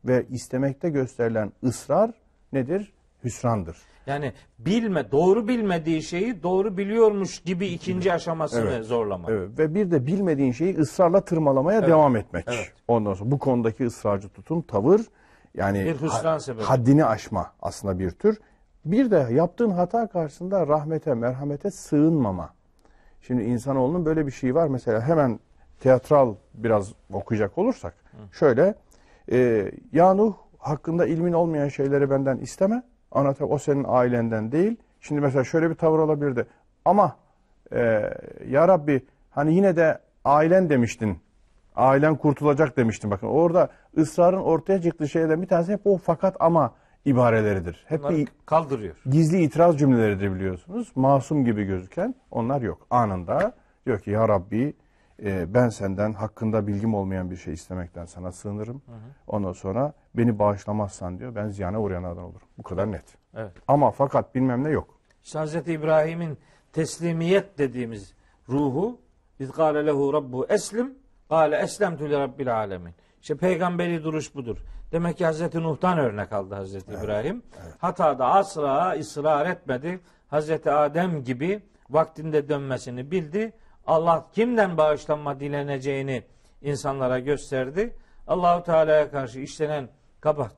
ve 0.06 0.26
istemekte 0.30 0.90
gösterilen 0.90 1.52
ısrar 1.64 2.12
nedir? 2.54 2.94
Hüsrandır. 3.24 3.78
Yani 4.08 4.34
bilme, 4.60 5.12
doğru 5.12 5.48
bilmediği 5.48 6.04
şeyi 6.04 6.44
doğru 6.44 6.78
biliyormuş 6.78 7.40
gibi 7.40 7.68
ikinci 7.68 8.14
aşamasını 8.14 8.70
Evet. 8.72 8.86
zorlamak. 8.86 9.30
Evet, 9.30 9.60
ve 9.60 9.76
bir 9.76 9.92
de 9.92 10.08
bilmediğin 10.08 10.52
şeyi 10.52 10.78
ısrarla 10.78 11.22
tırmalamaya 11.22 11.88
devam 11.88 12.16
etmek. 12.16 12.46
Evet. 12.48 12.72
Ondan 12.88 13.14
sonra 13.14 13.32
bu 13.32 13.40
konudaki 13.40 13.86
ısrarcı 13.86 14.30
tutum, 14.30 14.62
tavır 14.62 15.02
yani 15.56 15.86
Bir 15.86 16.02
hüsran 16.02 16.38
sebebi. 16.38 16.64
haddini 16.64 17.06
aşma 17.06 17.52
aslında 17.62 18.00
bir 18.00 18.12
tür. 18.12 18.40
Bir 18.86 19.12
de 19.12 19.28
yaptığın 19.32 19.70
hata 19.70 20.08
karşısında 20.08 20.68
rahmete, 20.68 21.14
merhamete 21.14 21.72
sığınmama. 21.72 22.50
Şimdi 23.22 23.44
insanoğlunun 23.44 24.06
böyle 24.06 24.28
bir 24.28 24.32
şeyi 24.32 24.56
var. 24.56 24.68
Mesela 24.68 25.02
hemen 25.02 25.40
teatral 25.80 26.36
biraz 26.54 26.94
okuyacak 27.14 27.58
olursak 27.58 27.94
şöyle 28.32 28.76
e, 29.32 29.72
ya 29.92 30.14
Nuh 30.14 30.34
hakkında 30.58 31.06
ilmin 31.06 31.34
olmayan 31.34 31.68
şeyleri 31.68 32.10
benden 32.10 32.38
isteme. 32.38 32.84
Anlatayım 33.14 33.54
o 33.54 33.58
senin 33.58 33.86
ailenden 33.88 34.52
değil. 34.52 34.78
Şimdi 35.02 35.22
mesela 35.22 35.44
şöyle 35.44 35.70
bir 35.70 35.76
tavır 35.76 36.00
olabilirdi. 36.00 36.46
Ama 36.86 37.16
e, 37.72 38.10
ya 38.48 38.68
Rabbi 38.68 39.06
hani 39.32 39.56
yine 39.56 39.76
de 39.76 40.00
ailen 40.26 40.70
demiştin. 40.70 41.18
Ailen 41.76 42.16
kurtulacak 42.16 42.78
demiştin. 42.78 43.12
Bakın 43.12 43.28
orada 43.28 43.70
ısrarın 43.98 44.42
ortaya 44.42 44.82
çıktığı 44.82 45.10
şeylerden 45.10 45.42
bir 45.42 45.48
tanesi 45.48 45.74
hep 45.74 45.82
o 45.88 45.98
fakat 45.98 46.36
ama 46.40 46.74
ibareleridir. 47.06 47.86
Hep 47.88 48.00
Bunları 48.00 48.18
bir 48.18 48.28
kaldırıyor. 48.46 48.96
gizli 49.10 49.42
itiraz 49.44 49.80
cümleleridir 49.80 50.36
biliyorsunuz. 50.36 50.92
Masum 50.96 51.46
gibi 51.46 51.64
gözüken 51.64 52.16
onlar 52.32 52.62
yok. 52.62 52.88
Anında 52.90 53.54
diyor 53.86 54.00
ki 54.00 54.12
ya 54.12 54.28
Rabbi 54.28 54.74
e, 55.24 55.54
ben 55.54 55.70
senden 55.70 56.14
hakkında 56.14 56.68
bilgim 56.68 56.94
olmayan 56.94 57.32
bir 57.32 57.36
şey 57.36 57.54
istemekten 57.54 58.06
sana 58.06 58.32
sığınırım. 58.32 58.82
Ondan 59.28 59.54
sonra 59.54 59.94
beni 60.16 60.40
bağışlamazsan 60.40 61.20
diyor 61.20 61.36
ben 61.36 61.48
ziyana 61.48 61.82
uğrayanlardan 61.82 62.24
olurum. 62.24 62.48
Bu 62.58 62.64
kadar 62.64 62.92
net. 62.92 63.18
Evet. 63.36 63.52
Ama 63.68 63.92
fakat 63.92 64.36
bilmem 64.36 64.64
ne 64.64 64.70
yok. 64.70 65.00
İşte 65.24 65.40
Hazreti 65.40 65.74
İbrahim'in 65.74 66.38
teslimiyet 66.74 67.58
dediğimiz 67.58 68.14
ruhu 68.50 69.04
İz 69.40 69.52
gâle 69.52 69.86
lehu 69.86 70.14
rabbu 70.14 70.46
eslim 70.50 70.94
gâle 71.30 71.58
eslemtü 71.58 72.10
li 72.10 72.20
rabbil 72.20 72.56
alemin. 72.56 72.94
İşte 73.22 73.38
peygamberi 73.38 74.04
duruş 74.04 74.36
budur. 74.36 74.58
Demek 74.92 75.18
ki 75.18 75.26
Hazreti 75.26 75.64
Nuh'tan 75.64 75.98
örnek 75.98 76.34
aldı 76.34 76.56
Hazreti 76.56 76.94
İbrahim. 76.94 77.44
Hatada 77.78 78.26
asla 78.26 78.96
ısrar 79.00 79.46
etmedi. 79.46 80.00
Hazreti 80.28 80.72
Adem 80.72 81.24
gibi 81.24 81.62
vaktinde 81.90 82.50
dönmesini 82.50 83.12
bildi. 83.12 83.54
Allah 83.88 84.28
kimden 84.34 84.78
bağışlanma 84.78 85.40
dileneceğini 85.40 86.24
insanlara 86.62 87.20
gösterdi. 87.20 87.96
Allahu 88.28 88.64
Teala'ya 88.64 89.12
karşı 89.12 89.40
işlenen 89.40 89.90
kaba, 90.22 90.52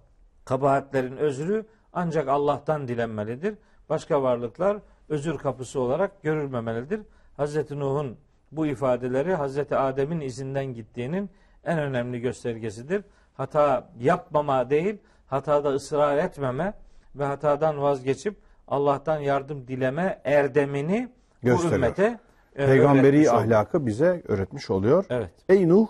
kabahatlerin 0.46 1.18
özrü 1.18 1.66
ancak 1.94 2.28
Allah'tan 2.28 2.88
dilenmelidir. 2.88 3.56
Başka 3.90 4.24
varlıklar 4.24 4.78
özür 5.10 5.38
kapısı 5.38 5.80
olarak 5.80 6.24
görülmemelidir. 6.24 7.02
Hazreti 7.38 7.80
Nuh'un 7.80 8.18
bu 8.52 8.68
ifadeleri 8.68 9.36
Hazreti 9.36 9.76
Adem'in 9.76 10.22
izinden 10.22 10.66
gittiğinin 10.66 11.30
en 11.66 11.80
önemli 11.80 12.22
göstergesidir. 12.22 13.04
Hata 13.34 13.90
yapmama 14.00 14.70
değil, 14.70 14.98
hatada 15.28 15.70
ısrar 15.70 16.18
etmeme 16.18 16.74
ve 17.16 17.26
hatadan 17.26 17.82
vazgeçip 17.82 18.38
Allah'tan 18.68 19.20
yardım 19.20 19.68
dileme 19.68 20.22
erdemini 20.24 21.10
bu 21.44 21.48
Gösteriyor. 21.48 21.74
ümmete 21.76 22.20
e, 22.56 22.66
Peygamberi 22.66 23.08
öğretmiş 23.18 23.28
oldu. 23.28 23.38
ahlakı 23.38 23.86
bize 23.86 24.22
öğretmiş 24.28 24.70
oluyor. 24.70 25.06
Evet. 25.10 25.30
Ey 25.50 25.70
Nuh 25.70 25.88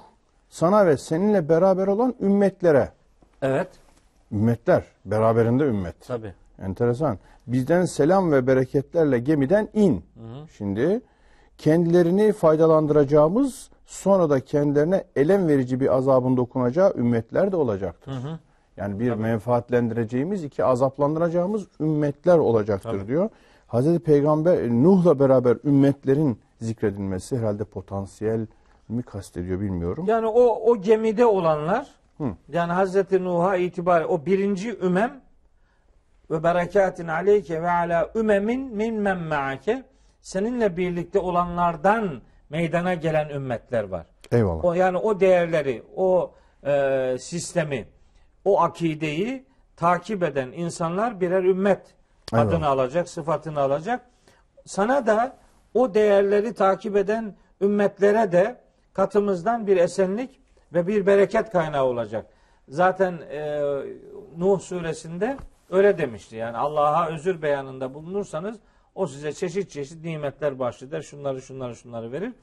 sana 0.49 0.85
ve 0.85 0.97
seninle 0.97 1.49
beraber 1.49 1.87
olan 1.87 2.15
ümmetlere. 2.21 2.89
Evet. 3.41 3.67
Ümmetler. 4.31 4.83
Beraberinde 5.05 5.63
ümmet. 5.63 6.07
Tabi. 6.07 6.33
Enteresan. 6.61 7.17
Bizden 7.47 7.85
selam 7.85 8.31
ve 8.31 8.47
bereketlerle 8.47 9.19
gemiden 9.19 9.69
in. 9.73 10.03
Şimdi 10.57 11.01
kendilerini 11.57 12.33
faydalandıracağımız 12.33 13.69
sonra 13.85 14.29
da 14.29 14.39
kendilerine 14.39 15.03
elem 15.15 15.47
verici 15.47 15.79
bir 15.79 15.95
azabın 15.95 16.37
dokunacağı 16.37 16.93
ümmetler 16.97 17.51
de 17.51 17.55
olacaktır. 17.55 18.13
Yani 18.77 18.99
bir 18.99 19.13
menfaatlendireceğimiz, 19.13 20.43
iki 20.43 20.63
azaplandıracağımız 20.63 21.67
ümmetler 21.79 22.37
olacaktır 22.37 22.91
Tabii. 22.91 23.07
diyor. 23.07 23.29
Hazreti 23.67 23.99
Peygamber 23.99 24.69
Nuh'la 24.69 25.19
beraber 25.19 25.57
ümmetlerin 25.65 26.39
zikredilmesi 26.61 27.37
herhalde 27.37 27.63
potansiyel 27.63 28.47
mi 28.89 29.03
kastediyor 29.03 29.59
bilmiyorum. 29.61 30.05
Yani 30.07 30.27
o 30.27 30.71
o 30.71 30.81
gemide 30.81 31.25
olanlar 31.25 31.87
Hı. 32.17 32.35
yani 32.49 32.73
Hazreti 32.73 33.23
Nuh'a 33.23 33.55
itibaren 33.55 34.05
o 34.07 34.25
birinci 34.25 34.77
ümem 34.79 35.21
ve 36.31 36.43
berekatin 36.43 37.07
aleyke 37.07 37.61
ve 37.61 37.71
ala 37.71 38.11
ümemin 38.15 38.75
mimmen 38.75 39.17
ma'ake 39.17 39.83
seninle 40.21 40.77
birlikte 40.77 41.19
olanlardan 41.19 42.21
meydana 42.49 42.93
gelen 42.93 43.29
ümmetler 43.29 43.83
var. 43.83 44.05
Eyvallah. 44.31 44.65
O 44.65 44.73
yani 44.73 44.97
o 44.97 45.19
değerleri, 45.19 45.83
o 45.95 46.33
e, 46.65 47.15
sistemi, 47.19 47.87
o 48.45 48.61
akideyi 48.61 49.45
takip 49.75 50.23
eden 50.23 50.51
insanlar 50.51 51.21
birer 51.21 51.43
ümmet 51.43 51.95
Eyvallah. 52.33 52.47
adını 52.47 52.67
alacak, 52.67 53.09
sıfatını 53.09 53.59
alacak. 53.59 54.05
Sana 54.65 55.07
da 55.07 55.37
o 55.75 55.93
değerleri 55.93 56.53
takip 56.53 56.97
eden 56.97 57.35
ümmetlere 57.61 58.31
de 58.31 58.61
katımızdan 58.93 59.67
bir 59.67 59.77
esenlik 59.77 60.39
ve 60.73 60.87
bir 60.87 61.05
bereket 61.05 61.49
kaynağı 61.49 61.85
olacak. 61.85 62.25
Zaten 62.67 63.13
e, 63.31 63.61
Nuh 64.37 64.59
suresinde 64.59 65.37
öyle 65.69 65.97
demişti. 65.97 66.35
Yani 66.35 66.57
Allah'a 66.57 67.09
özür 67.09 67.41
beyanında 67.41 67.93
bulunursanız 67.93 68.59
o 68.95 69.07
size 69.07 69.33
çeşit 69.33 69.71
çeşit 69.71 70.03
nimetler 70.03 70.59
bahşeder. 70.59 71.01
Şunları 71.01 71.41
şunları 71.41 71.75
şunları 71.75 72.11
verir. 72.11 72.33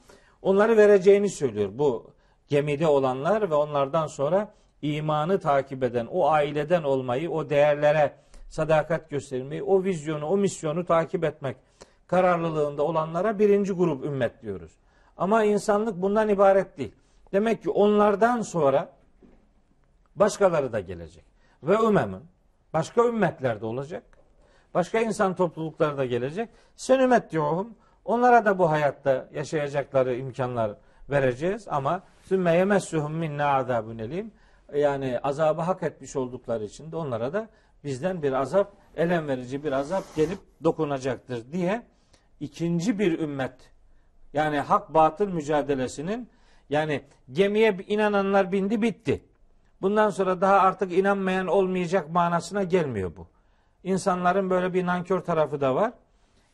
Onları 0.41 0.77
vereceğini 0.77 1.29
söylüyor 1.29 1.69
bu 1.73 2.11
gemide 2.47 2.87
olanlar 2.87 3.49
ve 3.49 3.55
onlardan 3.55 4.07
sonra 4.07 4.53
imanı 4.81 5.39
takip 5.39 5.83
eden, 5.83 6.05
o 6.05 6.29
aileden 6.29 6.83
olmayı, 6.83 7.31
o 7.31 7.49
değerlere 7.49 8.13
sadakat 8.49 9.09
göstermeyi, 9.09 9.63
o 9.63 9.83
vizyonu, 9.83 10.25
o 10.25 10.37
misyonu 10.37 10.85
takip 10.85 11.23
etmek 11.23 11.57
kararlılığında 12.13 12.83
olanlara 12.83 13.39
birinci 13.39 13.73
grup 13.73 14.05
ümmet 14.05 14.41
diyoruz. 14.41 14.71
Ama 15.17 15.43
insanlık 15.43 16.01
bundan 16.01 16.29
ibaret 16.29 16.77
değil. 16.77 16.95
Demek 17.31 17.63
ki 17.63 17.69
onlardan 17.69 18.41
sonra 18.41 18.89
başkaları 20.15 20.73
da 20.73 20.79
gelecek. 20.79 21.25
Ve 21.63 21.75
ümemin 21.87 22.21
başka 22.73 23.05
ümmetler 23.05 23.61
de 23.61 23.65
olacak. 23.65 24.03
Başka 24.73 24.99
insan 24.99 25.35
toplulukları 25.35 25.97
da 25.97 26.05
gelecek. 26.05 26.49
Sen 26.75 26.99
ümmet 26.99 27.31
diyorum. 27.31 27.75
Onlara 28.05 28.45
da 28.45 28.59
bu 28.59 28.71
hayatta 28.71 29.29
yaşayacakları 29.33 30.15
imkanlar 30.15 30.71
vereceğiz 31.09 31.67
ama 31.67 32.01
sümme 32.23 32.57
yemessuhum 32.57 33.13
minna 33.13 33.47
azabun 33.47 33.97
elim. 33.97 34.31
Yani 34.75 35.19
azabı 35.23 35.61
hak 35.61 35.83
etmiş 35.83 36.15
oldukları 36.15 36.63
için 36.63 36.91
de 36.91 36.95
onlara 36.95 37.33
da 37.33 37.47
bizden 37.83 38.23
bir 38.23 38.33
azap, 38.33 38.71
elem 38.95 39.27
verici 39.27 39.63
bir 39.63 39.71
azap 39.71 40.03
gelip 40.15 40.39
dokunacaktır 40.63 41.51
diye 41.51 41.92
ikinci 42.43 42.99
bir 42.99 43.19
ümmet 43.19 43.53
yani 44.33 44.59
hak 44.59 44.93
batıl 44.93 45.27
mücadelesinin 45.27 46.29
yani 46.69 47.01
gemiye 47.31 47.77
inananlar 47.87 48.51
bindi 48.51 48.81
bitti. 48.81 49.23
Bundan 49.81 50.09
sonra 50.09 50.41
daha 50.41 50.59
artık 50.59 50.93
inanmayan 50.93 51.47
olmayacak 51.47 52.09
manasına 52.09 52.63
gelmiyor 52.63 53.11
bu. 53.17 53.27
İnsanların 53.83 54.49
böyle 54.49 54.73
bir 54.73 54.85
nankör 54.85 55.19
tarafı 55.19 55.61
da 55.61 55.75
var. 55.75 55.93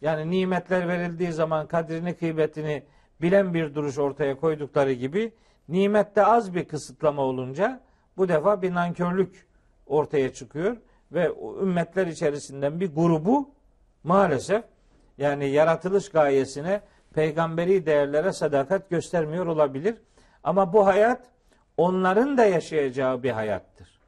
Yani 0.02 0.32
nimetler 0.32 0.88
verildiği 0.88 1.32
zaman 1.32 1.68
kadrini 1.68 2.14
kıymetini 2.18 2.84
bilen 3.22 3.54
bir 3.54 3.76
duruş 3.76 3.98
ortaya 3.98 4.38
koydukları 4.38 4.94
gibi 4.94 5.34
nimette 5.70 6.26
az 6.26 6.56
bir 6.56 6.66
kısıtlama 6.66 7.22
olunca 7.22 7.82
bu 8.18 8.30
defa 8.30 8.62
bir 8.62 8.74
nankörlük 8.74 9.48
ortaya 9.88 10.34
çıkıyor 10.34 10.78
ve 11.12 11.32
ümmetler 11.62 12.08
içerisinden 12.08 12.80
bir 12.80 12.96
grubu 12.96 13.50
maalesef 14.04 14.64
yani 15.20 15.50
yaratılış 15.50 16.10
gayesine 16.10 16.82
peygamberi 17.14 17.86
değerlere 17.86 18.34
sadakat 18.34 18.90
göstermiyor 18.90 19.46
olabilir. 19.46 19.96
Ama 20.44 20.74
bu 20.74 20.86
hayat 20.86 21.22
onların 21.78 22.38
da 22.38 22.46
yaşayacağı 22.46 23.24
bir 23.24 23.32
hayattır. 23.32 24.00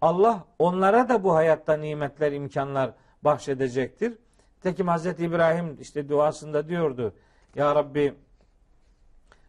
Allah 0.00 0.44
onlara 0.58 1.08
da 1.08 1.24
bu 1.24 1.34
hayatta 1.34 1.76
nimetler, 1.76 2.32
imkanlar 2.32 2.90
bahşedecektir. 3.22 4.12
Tekim 4.62 4.88
Hazreti 4.88 5.24
İbrahim 5.24 5.76
işte 5.80 6.08
duasında 6.08 6.68
diyordu. 6.68 7.14
Ya 7.54 7.74
Rabbi 7.74 8.14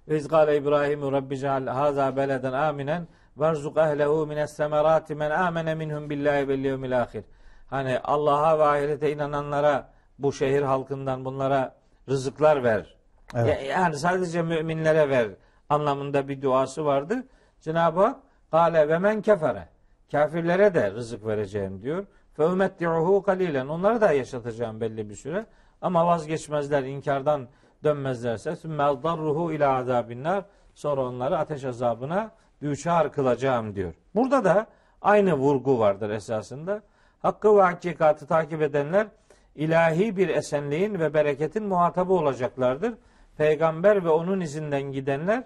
Rizgale 0.09 0.57
İbrahim 0.57 1.11
Rabbi 1.11 1.37
ceal 1.37 1.67
haza 1.67 2.15
beleden 2.15 2.53
aminen 2.53 3.07
verzuk 3.37 3.77
ehlehu 3.77 4.27
mines 4.27 4.53
semerati 4.53 5.15
men 5.15 5.31
amene 5.31 5.75
minhum 5.75 6.09
billahi 6.09 6.47
vel 6.47 6.59
yevmil 6.59 7.01
ahir. 7.01 7.23
Hani 7.67 7.99
Allah'a 7.99 8.59
ve 8.59 8.63
ahirete 8.63 9.11
inananlara 9.11 9.89
bu 10.19 10.33
şehir 10.33 10.61
halkından 10.61 11.25
bunlara 11.25 11.75
rızıklar 12.09 12.63
ver. 12.63 12.95
Evet. 13.35 13.47
Ya- 13.47 13.61
Yani 13.61 13.95
sadece 13.95 14.41
müminlere 14.41 15.09
ver 15.09 15.27
anlamında 15.69 16.27
bir 16.27 16.41
duası 16.41 16.85
vardı. 16.85 17.27
Cenab-ı 17.61 18.01
Hak 18.01 18.19
Kale 18.51 18.87
ve 18.89 18.99
men 18.99 19.21
kefere. 19.21 19.67
Kafirlere 20.11 20.73
de 20.73 20.91
rızık 20.91 21.25
vereceğim 21.25 21.81
diyor. 21.81 22.05
Fe 22.33 22.45
umetti'uhu 22.45 23.23
kalilen. 23.23 23.67
Onları 23.67 24.01
da 24.01 24.11
yaşatacağım 24.11 24.81
belli 24.81 25.09
bir 25.09 25.15
süre. 25.15 25.45
Ama 25.81 26.07
vazgeçmezler, 26.07 26.83
inkardan 26.83 27.47
dönmezlerse 27.83 28.55
sümme 28.55 28.83
darruhu 28.83 29.51
ila 29.53 29.75
azabinnar. 29.77 30.45
Sonra 30.75 31.01
onları 31.01 31.37
ateş 31.37 31.63
azabına 31.65 32.31
düçar 32.61 33.11
kılacağım 33.11 33.75
diyor. 33.75 33.93
Burada 34.15 34.43
da 34.43 34.67
aynı 35.01 35.33
vurgu 35.33 35.79
vardır 35.79 36.09
esasında. 36.09 36.81
Hakkı 37.21 37.57
ve 37.57 37.61
hakikatı 37.61 38.27
takip 38.27 38.61
edenler 38.61 39.07
ilahi 39.55 40.17
bir 40.17 40.29
esenliğin 40.29 40.99
ve 40.99 41.13
bereketin 41.13 41.63
muhatabı 41.63 42.13
olacaklardır. 42.13 42.93
Peygamber 43.37 44.05
ve 44.05 44.09
onun 44.09 44.41
izinden 44.41 44.81
gidenler 44.81 45.43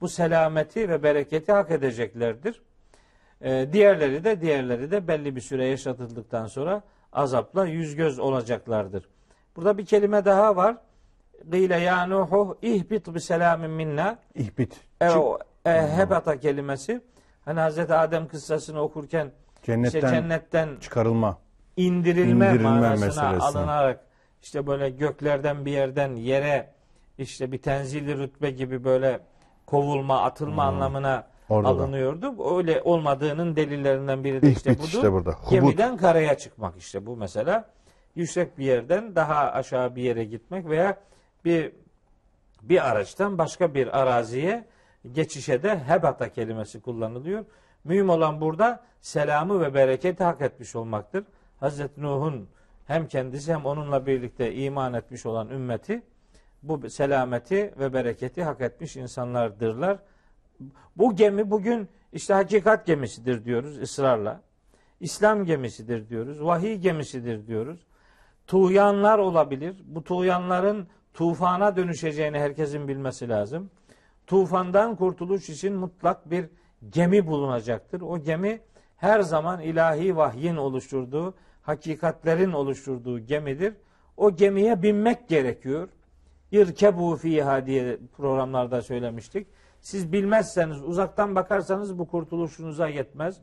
bu 0.00 0.08
selameti 0.08 0.88
ve 0.88 1.02
bereketi 1.02 1.52
hak 1.52 1.70
edeceklerdir. 1.70 2.62
Ee, 3.40 3.68
diğerleri 3.72 4.24
de 4.24 4.40
diğerleri 4.40 4.90
de 4.90 5.08
belli 5.08 5.36
bir 5.36 5.40
süre 5.40 5.66
yaşatıldıktan 5.66 6.46
sonra 6.46 6.82
azapla 7.12 7.66
yüz 7.66 7.96
göz 7.96 8.18
olacaklardır. 8.18 9.08
Burada 9.56 9.78
bir 9.78 9.86
kelime 9.86 10.24
daha 10.24 10.56
var. 10.56 10.76
Gıyle 11.44 11.76
ya 11.76 12.06
Nuhu 12.06 12.58
ihbit 12.62 13.14
bi 13.14 13.20
selamin 13.20 13.70
minna. 13.70 14.18
İhbit. 14.34 14.80
E, 15.00 15.10
o, 15.10 15.38
e, 15.64 15.70
hebata 15.96 16.40
kelimesi. 16.40 17.00
Hani 17.44 17.60
Hazreti 17.60 17.94
Adem 17.94 18.28
kıssasını 18.28 18.80
okurken 18.80 19.32
Cennetten 19.62 19.98
işte 19.98 20.08
cennetten 20.08 20.68
çıkarılma. 20.80 21.38
İndirilme, 21.76 22.46
İndirilme 22.48 22.70
manasına 22.70 23.06
meselesi. 23.06 23.58
alınarak 23.58 24.00
işte 24.42 24.66
böyle 24.66 24.90
göklerden 24.90 25.64
bir 25.66 25.72
yerden 25.72 26.16
yere 26.16 26.70
işte 27.18 27.52
bir 27.52 27.58
tenzili 27.58 28.18
rütbe 28.18 28.50
gibi 28.50 28.84
böyle 28.84 29.20
kovulma, 29.66 30.22
atılma 30.22 30.64
anlamına 30.64 31.16
Hmm. 31.46 31.56
Orada 31.56 31.68
da. 31.78 31.82
alınıyordu. 31.82 32.56
Öyle 32.58 32.82
olmadığının 32.84 33.56
delillerinden 33.56 34.24
biri 34.24 34.42
de 34.42 34.50
işte 34.50 34.78
budur. 34.78 34.84
işte 34.86 35.12
burada. 35.12 35.30
Hubut. 35.30 35.50
Gemiden 35.50 35.96
karaya 35.96 36.38
çıkmak 36.38 36.76
işte 36.76 37.06
bu 37.06 37.16
mesela. 37.16 37.68
Yüksek 38.14 38.58
bir 38.58 38.64
yerden 38.64 39.14
daha 39.16 39.52
aşağı 39.52 39.96
bir 39.96 40.02
yere 40.02 40.24
gitmek 40.24 40.66
veya 40.68 40.96
bir 41.44 41.72
bir 42.62 42.90
araçtan 42.90 43.38
başka 43.38 43.74
bir 43.74 43.98
araziye 44.00 44.64
geçişe 45.12 45.62
de 45.62 45.78
hebata 45.78 46.28
kelimesi 46.32 46.80
kullanılıyor. 46.80 47.44
Mühim 47.84 48.08
olan 48.10 48.40
burada 48.40 48.84
selamı 49.00 49.60
ve 49.60 49.74
bereketi 49.74 50.24
hak 50.24 50.40
etmiş 50.40 50.76
olmaktır. 50.76 51.24
Hazreti 51.64 52.02
Nuh'un 52.02 52.48
hem 52.86 53.08
kendisi 53.08 53.54
hem 53.54 53.64
onunla 53.66 54.06
birlikte 54.06 54.54
iman 54.54 54.94
etmiş 54.94 55.26
olan 55.26 55.48
ümmeti 55.48 56.02
bu 56.62 56.90
selameti 56.90 57.74
ve 57.78 57.92
bereketi 57.92 58.44
hak 58.44 58.60
etmiş 58.60 58.96
insanlardırlar. 58.96 59.98
Bu 60.96 61.16
gemi 61.16 61.50
bugün 61.50 61.88
işte 62.12 62.34
hakikat 62.34 62.86
gemisidir 62.86 63.44
diyoruz 63.44 63.78
ısrarla. 63.82 64.40
İslam 65.00 65.44
gemisidir 65.44 66.08
diyoruz. 66.08 66.44
Vahiy 66.44 66.76
gemisidir 66.76 67.46
diyoruz. 67.46 67.86
Tuğyanlar 68.46 69.18
olabilir. 69.18 69.82
Bu 69.84 70.04
tuğyanların 70.04 70.88
tufana 71.14 71.76
dönüşeceğini 71.76 72.38
herkesin 72.38 72.88
bilmesi 72.88 73.28
lazım. 73.28 73.70
Tufandan 74.26 74.96
kurtuluş 74.96 75.50
için 75.50 75.74
mutlak 75.74 76.30
bir 76.30 76.48
gemi 76.90 77.26
bulunacaktır. 77.26 78.00
O 78.00 78.18
gemi 78.18 78.60
her 78.96 79.20
zaman 79.20 79.60
ilahi 79.60 80.16
vahyin 80.16 80.56
oluşturduğu, 80.56 81.34
hakikatlerin 81.64 82.52
oluşturduğu 82.52 83.18
gemidir. 83.18 83.74
O 84.16 84.36
gemiye 84.36 84.82
binmek 84.82 85.28
gerekiyor. 85.28 85.88
İrkebu 86.52 87.16
fiha 87.16 87.66
diye 87.66 87.98
programlarda 88.16 88.82
söylemiştik. 88.82 89.46
Siz 89.80 90.12
bilmezseniz, 90.12 90.82
uzaktan 90.82 91.34
bakarsanız 91.34 91.98
bu 91.98 92.08
kurtuluşunuza 92.08 92.88
yetmez. 92.88 93.40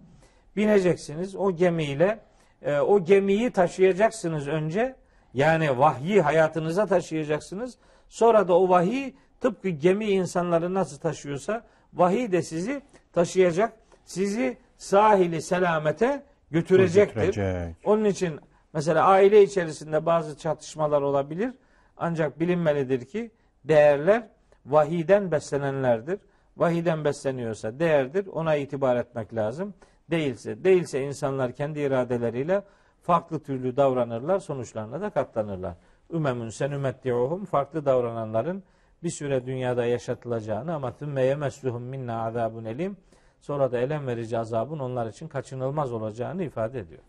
Bineceksiniz 0.55 1.35
o 1.35 1.55
gemiyle, 1.55 2.19
e, 2.61 2.79
o 2.79 3.03
gemiyi 3.03 3.51
taşıyacaksınız 3.51 4.47
önce. 4.47 4.95
Yani 5.33 5.79
vahyi 5.79 6.21
hayatınıza 6.21 6.85
taşıyacaksınız. 6.85 7.77
Sonra 8.09 8.47
da 8.47 8.59
o 8.59 8.69
vahiy 8.69 9.13
tıpkı 9.41 9.69
gemi 9.69 10.05
insanları 10.05 10.73
nasıl 10.73 10.99
taşıyorsa 10.99 11.63
vahiy 11.93 12.31
de 12.31 12.41
sizi 12.41 12.81
taşıyacak. 13.13 13.73
Sizi 14.05 14.57
sahili 14.77 15.41
selamete 15.41 16.23
götürecektir. 16.51 17.25
Götürecek. 17.25 17.75
Onun 17.83 18.05
için 18.05 18.39
mesela 18.73 19.05
aile 19.05 19.43
içerisinde 19.43 20.05
bazı 20.05 20.37
çatışmalar 20.37 21.01
olabilir. 21.01 21.53
Ancak 21.97 22.39
bilinmelidir 22.39 23.05
ki 23.05 23.31
değerler 23.63 24.27
vahiden 24.65 25.31
beslenenlerdir. 25.31 26.19
Vahiden 26.57 27.05
besleniyorsa 27.05 27.79
değerdir. 27.79 28.27
Ona 28.27 28.55
itibar 28.55 28.95
etmek 28.95 29.35
lazım. 29.35 29.73
Değilse, 30.09 30.63
değilse 30.63 31.03
insanlar 31.03 31.51
kendi 31.51 31.79
iradeleriyle 31.79 32.63
farklı 33.01 33.39
türlü 33.39 33.77
davranırlar, 33.77 34.39
sonuçlarına 34.39 35.01
da 35.01 35.09
katlanırlar. 35.09 35.75
Ümemun 36.13 36.49
sen 36.49 36.71
ümmetti'uhum 36.71 37.45
farklı 37.45 37.85
davrananların 37.85 38.63
bir 39.03 39.09
süre 39.09 39.45
dünyada 39.45 39.85
yaşatılacağını 39.85 40.75
ama 40.75 40.95
tümme 40.95 41.23
yemesluhum 41.23 41.83
minna 41.83 42.25
azabun 42.25 42.65
elim 42.65 42.97
sonra 43.41 43.71
da 43.71 43.79
elem 43.79 44.07
verici 44.07 44.37
azabın 44.37 44.79
onlar 44.79 45.07
için 45.07 45.27
kaçınılmaz 45.27 45.93
olacağını 45.93 46.43
ifade 46.43 46.79
ediyor. 46.79 46.99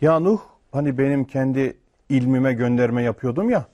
Ya 0.00 0.20
Nuh 0.20 0.40
hani 0.72 0.98
benim 0.98 1.24
kendi 1.24 1.76
ilmime 2.08 2.52
gönderme 2.52 3.02
yapıyordum 3.02 3.50
ya. 3.50 3.64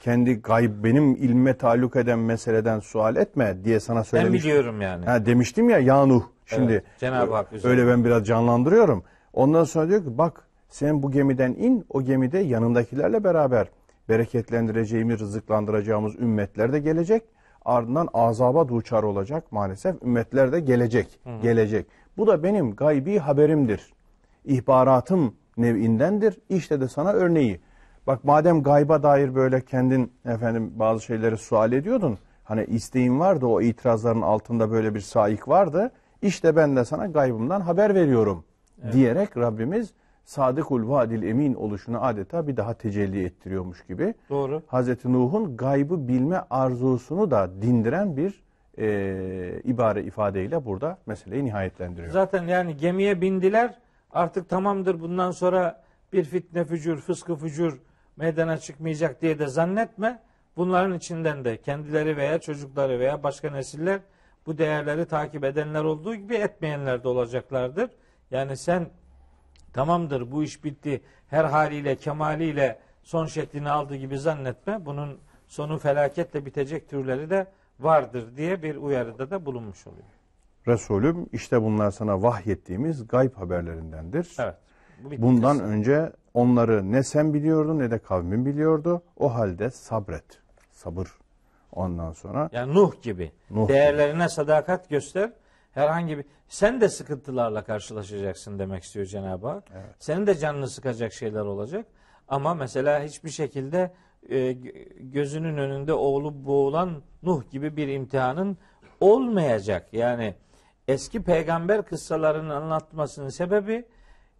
Kendi 0.00 0.34
gayb 0.42 0.84
benim 0.84 1.12
ilme 1.16 1.56
taalluk 1.56 1.96
eden 1.96 2.18
meseleden 2.18 2.80
sual 2.80 3.16
etme 3.16 3.64
diye 3.64 3.80
sana 3.80 3.98
Ben 3.98 4.02
söylemiştim. 4.02 4.50
biliyorum 4.50 4.80
yani. 4.80 5.04
Ha, 5.04 5.26
demiştim 5.26 5.68
ya 5.70 5.78
ya 5.78 6.06
Nuh. 6.06 6.22
Şimdi 6.46 6.72
Evet, 6.72 6.84
Cenab-ı 6.98 7.34
Hak 7.34 7.52
üzerine. 7.52 7.80
öyle 7.80 7.90
ben 7.90 8.04
biraz 8.04 8.26
canlandırıyorum. 8.26 9.04
Ondan 9.32 9.64
sonra 9.64 9.88
diyor 9.88 10.04
ki 10.04 10.18
bak 10.18 10.42
sen 10.68 11.02
bu 11.02 11.10
gemiden 11.10 11.52
in 11.52 11.84
o 11.88 12.02
gemide 12.02 12.38
yanındakilerle 12.38 13.24
beraber 13.24 13.68
bereketlendireceğimiz, 14.08 15.20
rızıklandıracağımız 15.20 16.16
ümmetler 16.16 16.72
de 16.72 16.78
gelecek. 16.78 17.22
Ardından 17.68 18.08
azaba 18.14 18.68
duçar 18.68 19.02
olacak 19.02 19.52
maalesef. 19.52 20.02
Ümmetler 20.02 20.52
de 20.52 20.60
gelecek. 20.60 21.20
Gelecek. 21.42 21.86
Bu 22.16 22.26
da 22.26 22.42
benim 22.42 22.74
gaybi 22.74 23.18
haberimdir. 23.18 23.92
İhbaratım 24.44 25.34
nevindendir. 25.56 26.38
İşte 26.48 26.80
de 26.80 26.88
sana 26.88 27.12
örneği. 27.12 27.60
Bak 28.06 28.24
madem 28.24 28.62
gayba 28.62 29.02
dair 29.02 29.34
böyle 29.34 29.60
kendin 29.60 30.12
efendim 30.24 30.72
bazı 30.76 31.04
şeyleri 31.04 31.36
sual 31.36 31.72
ediyordun. 31.72 32.18
Hani 32.44 32.64
isteğin 32.64 33.20
vardı 33.20 33.46
o 33.46 33.60
itirazların 33.60 34.22
altında 34.22 34.70
böyle 34.70 34.94
bir 34.94 35.00
saik 35.00 35.48
vardı. 35.48 35.90
İşte 36.22 36.56
ben 36.56 36.76
de 36.76 36.84
sana 36.84 37.06
gaybımdan 37.06 37.60
haber 37.60 37.94
veriyorum 37.94 38.44
diyerek 38.92 39.36
Rabbimiz 39.36 39.92
sadıkul 40.28 40.88
vadil 40.88 41.22
emin 41.22 41.54
oluşunu 41.54 42.04
adeta 42.04 42.46
bir 42.46 42.56
daha 42.56 42.74
tecelli 42.74 43.24
ettiriyormuş 43.24 43.86
gibi. 43.86 44.14
Doğru. 44.30 44.62
Hazreti 44.66 45.12
Nuh'un 45.12 45.56
gaybı 45.56 46.08
bilme 46.08 46.44
arzusunu 46.50 47.30
da 47.30 47.62
dindiren 47.62 48.16
bir 48.16 48.42
e, 48.78 49.60
ibare 49.64 50.02
ifadeyle 50.02 50.64
burada 50.64 50.98
meseleyi 51.06 51.44
nihayetlendiriyor. 51.44 52.12
Zaten 52.12 52.46
yani 52.46 52.76
gemiye 52.76 53.20
bindiler. 53.20 53.78
Artık 54.10 54.48
tamamdır 54.48 55.00
bundan 55.00 55.30
sonra 55.30 55.82
bir 56.12 56.24
fitne 56.24 56.64
fücur, 56.64 56.96
fıskı 56.96 57.36
fücur 57.36 57.78
meydana 58.16 58.58
çıkmayacak 58.58 59.22
diye 59.22 59.38
de 59.38 59.46
zannetme. 59.46 60.22
Bunların 60.56 60.94
içinden 60.94 61.44
de 61.44 61.56
kendileri 61.56 62.16
veya 62.16 62.38
çocukları 62.38 62.98
veya 62.98 63.22
başka 63.22 63.50
nesiller 63.50 64.00
bu 64.46 64.58
değerleri 64.58 65.06
takip 65.06 65.44
edenler 65.44 65.84
olduğu 65.84 66.14
gibi 66.14 66.34
etmeyenler 66.34 67.04
de 67.04 67.08
olacaklardır. 67.08 67.90
Yani 68.30 68.56
sen 68.56 68.86
tamamdır 69.78 70.32
bu 70.32 70.42
iş 70.42 70.64
bitti 70.64 71.00
her 71.28 71.44
haliyle 71.44 71.96
kemaliyle 71.96 72.78
son 73.02 73.26
şeklini 73.26 73.70
aldı 73.70 73.96
gibi 73.96 74.18
zannetme. 74.18 74.86
Bunun 74.86 75.18
sonu 75.46 75.78
felaketle 75.78 76.46
bitecek 76.46 76.88
türleri 76.88 77.30
de 77.30 77.46
vardır 77.80 78.36
diye 78.36 78.62
bir 78.62 78.76
uyarıda 78.76 79.30
da 79.30 79.46
bulunmuş 79.46 79.86
oluyor. 79.86 80.04
Resulüm 80.66 81.26
işte 81.32 81.62
bunlar 81.62 81.90
sana 81.90 82.22
vahyettiğimiz 82.22 83.08
gayb 83.08 83.34
haberlerindendir. 83.34 84.36
Evet. 84.38 84.54
Bu. 85.04 85.22
Bundan 85.22 85.60
önce 85.60 86.12
onları 86.34 86.92
ne 86.92 87.02
sen 87.02 87.34
biliyordun 87.34 87.78
ne 87.78 87.90
de 87.90 87.98
kavmin 87.98 88.46
biliyordu. 88.46 89.02
O 89.16 89.34
halde 89.34 89.70
sabret. 89.70 90.40
Sabır. 90.70 91.08
Ondan 91.72 92.12
sonra 92.12 92.48
Yani 92.52 92.74
Nuh 92.74 93.02
gibi. 93.02 93.32
Nuh 93.50 93.68
Değerlerine 93.68 94.28
sadakat 94.28 94.88
göster. 94.88 95.32
Herhangi 95.78 96.18
bir 96.18 96.24
sen 96.48 96.80
de 96.80 96.88
sıkıntılarla 96.88 97.64
karşılaşacaksın 97.64 98.58
demek 98.58 98.82
istiyor 98.82 99.06
Cenab-ı 99.06 99.48
Hak. 99.48 99.64
Senin 99.98 100.26
de 100.26 100.34
canını 100.34 100.68
sıkacak 100.68 101.12
şeyler 101.12 101.40
olacak. 101.40 101.86
Ama 102.28 102.54
mesela 102.54 103.02
hiçbir 103.02 103.30
şekilde 103.30 103.92
e, 104.28 104.36
gö- 104.36 105.10
gözünün 105.12 105.56
önünde 105.56 105.92
oğlu 105.92 106.44
boğulan 106.44 107.02
Nuh 107.22 107.50
gibi 107.50 107.76
bir 107.76 107.88
imtihanın 107.88 108.58
olmayacak. 109.00 109.88
Yani 109.92 110.34
eski 110.88 111.22
peygamber 111.22 111.82
kıssalarının 111.82 112.50
anlatmasının 112.50 113.28
sebebi 113.28 113.84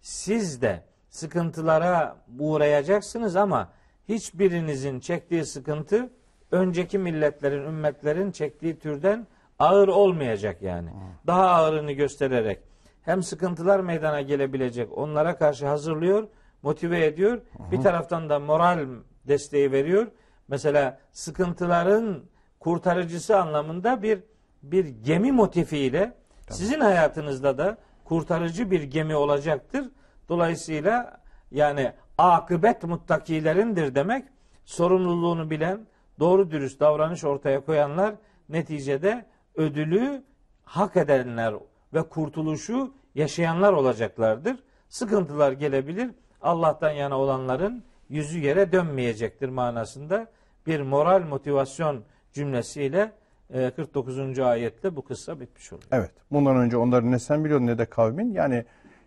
siz 0.01 0.63
de 0.63 0.83
sıkıntılara 1.11 2.17
uğrayacaksınız 2.39 3.37
ama 3.37 3.73
hiçbirinizin 4.09 5.01
çektiği 5.01 5.45
sıkıntı 5.45 6.11
önceki 6.51 6.99
milletlerin, 6.99 7.65
ümmetlerin 7.65 8.31
çektiği 8.31 8.79
türden 8.79 9.27
ağır 9.59 9.89
olmayacak 9.89 10.63
yani. 10.63 10.91
Daha 11.27 11.49
ağırını 11.49 11.93
göstererek 11.93 12.61
hem 13.03 13.23
sıkıntılar 13.23 13.81
meydana 13.81 14.21
gelebilecek 14.21 14.99
onlara 14.99 15.37
karşı 15.37 15.67
hazırlıyor, 15.67 16.29
motive 16.63 17.07
ediyor. 17.07 17.41
Bir 17.73 17.81
taraftan 17.81 18.29
da 18.29 18.39
moral 18.39 18.87
desteği 19.29 19.73
veriyor. 19.73 20.07
Mesela 20.49 20.99
sıkıntıların 21.13 22.23
kurtarıcısı 22.61 23.39
anlamında 23.39 24.03
bir 24.03 24.23
bir 24.63 24.85
gemi 24.85 25.33
motifiyle 25.33 26.15
sizin 26.51 26.81
hayatınızda 26.81 27.59
da 27.59 27.79
kurtarıcı 28.05 28.71
bir 28.71 28.83
gemi 28.83 29.17
olacaktır. 29.17 29.91
Dolayısıyla 30.29 31.21
yani 31.51 31.93
akıbet 32.19 32.85
muttakilerindir 32.85 33.95
demek 33.95 34.25
sorumluluğunu 34.65 35.51
bilen, 35.51 35.87
doğru 36.19 36.51
dürüst 36.51 36.81
davranış 36.81 37.25
ortaya 37.25 37.65
koyanlar 37.65 38.15
neticede 38.49 39.27
ödülü 39.59 40.23
hak 40.65 40.97
edenler 40.97 41.55
ve 41.95 42.03
kurtuluşu 42.03 42.93
yaşayanlar 43.15 43.73
olacaklardır. 43.73 44.57
Sıkıntılar 44.89 45.53
gelebilir. 45.53 46.11
Allah'tan 46.43 46.91
yana 46.91 47.19
olanların 47.19 47.85
yüzü 48.09 48.39
yere 48.39 48.73
dönmeyecektir 48.73 49.49
manasında 49.49 50.27
bir 50.67 50.81
moral 50.81 51.23
motivasyon 51.23 52.03
cümlesiyle 52.33 53.13
e, 53.51 53.71
49. 53.71 54.39
ayette 54.39 54.97
bu 54.97 55.05
kıssa 55.05 55.41
bitmiş 55.41 55.73
oluyor. 55.73 55.89
evet 55.93 56.11
bundan 56.33 56.57
önce 56.57 56.77
onları 56.77 57.11
ne 57.11 57.19
sen 57.19 57.45
biliyordun 57.45 57.67
ne 57.67 57.79
de 57.79 57.85
kavmin. 57.85 58.33
Yani 58.33 58.65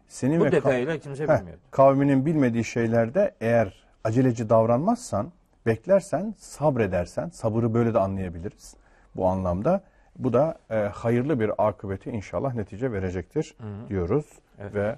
senin 0.08 0.40
Bu 0.40 0.46
ve 0.46 0.52
detayıyla 0.52 0.98
kimse 0.98 1.24
Heh, 1.28 1.40
bilmiyordu. 1.40 1.62
kavminin 1.72 2.26
bilmediği 2.26 2.64
şeylerde 2.64 3.36
eğer 3.42 3.84
aceleci 4.04 4.50
davranmazsan, 4.50 5.32
beklersen, 5.66 6.34
sabredersen, 6.38 7.30
sabırı 7.30 7.74
böyle 7.74 7.94
de 7.94 8.00
anlayabiliriz 8.00 8.76
bu 9.16 9.28
anlamda. 9.28 9.84
Bu 10.20 10.34
da 10.34 10.58
e, 10.70 10.76
hayırlı 10.76 11.40
bir 11.40 11.68
akıbeti 11.68 12.10
inşallah 12.10 12.54
netice 12.54 12.92
verecektir 12.92 13.56
diyoruz 13.90 14.26
Evet. 14.60 14.76
ve 14.76 14.98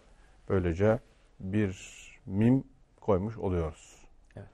böylece 0.49 0.99
bir 1.39 1.77
mim 2.25 2.63
koymuş 3.01 3.37
oluyoruz. 3.37 4.05
Evet. 4.35 4.47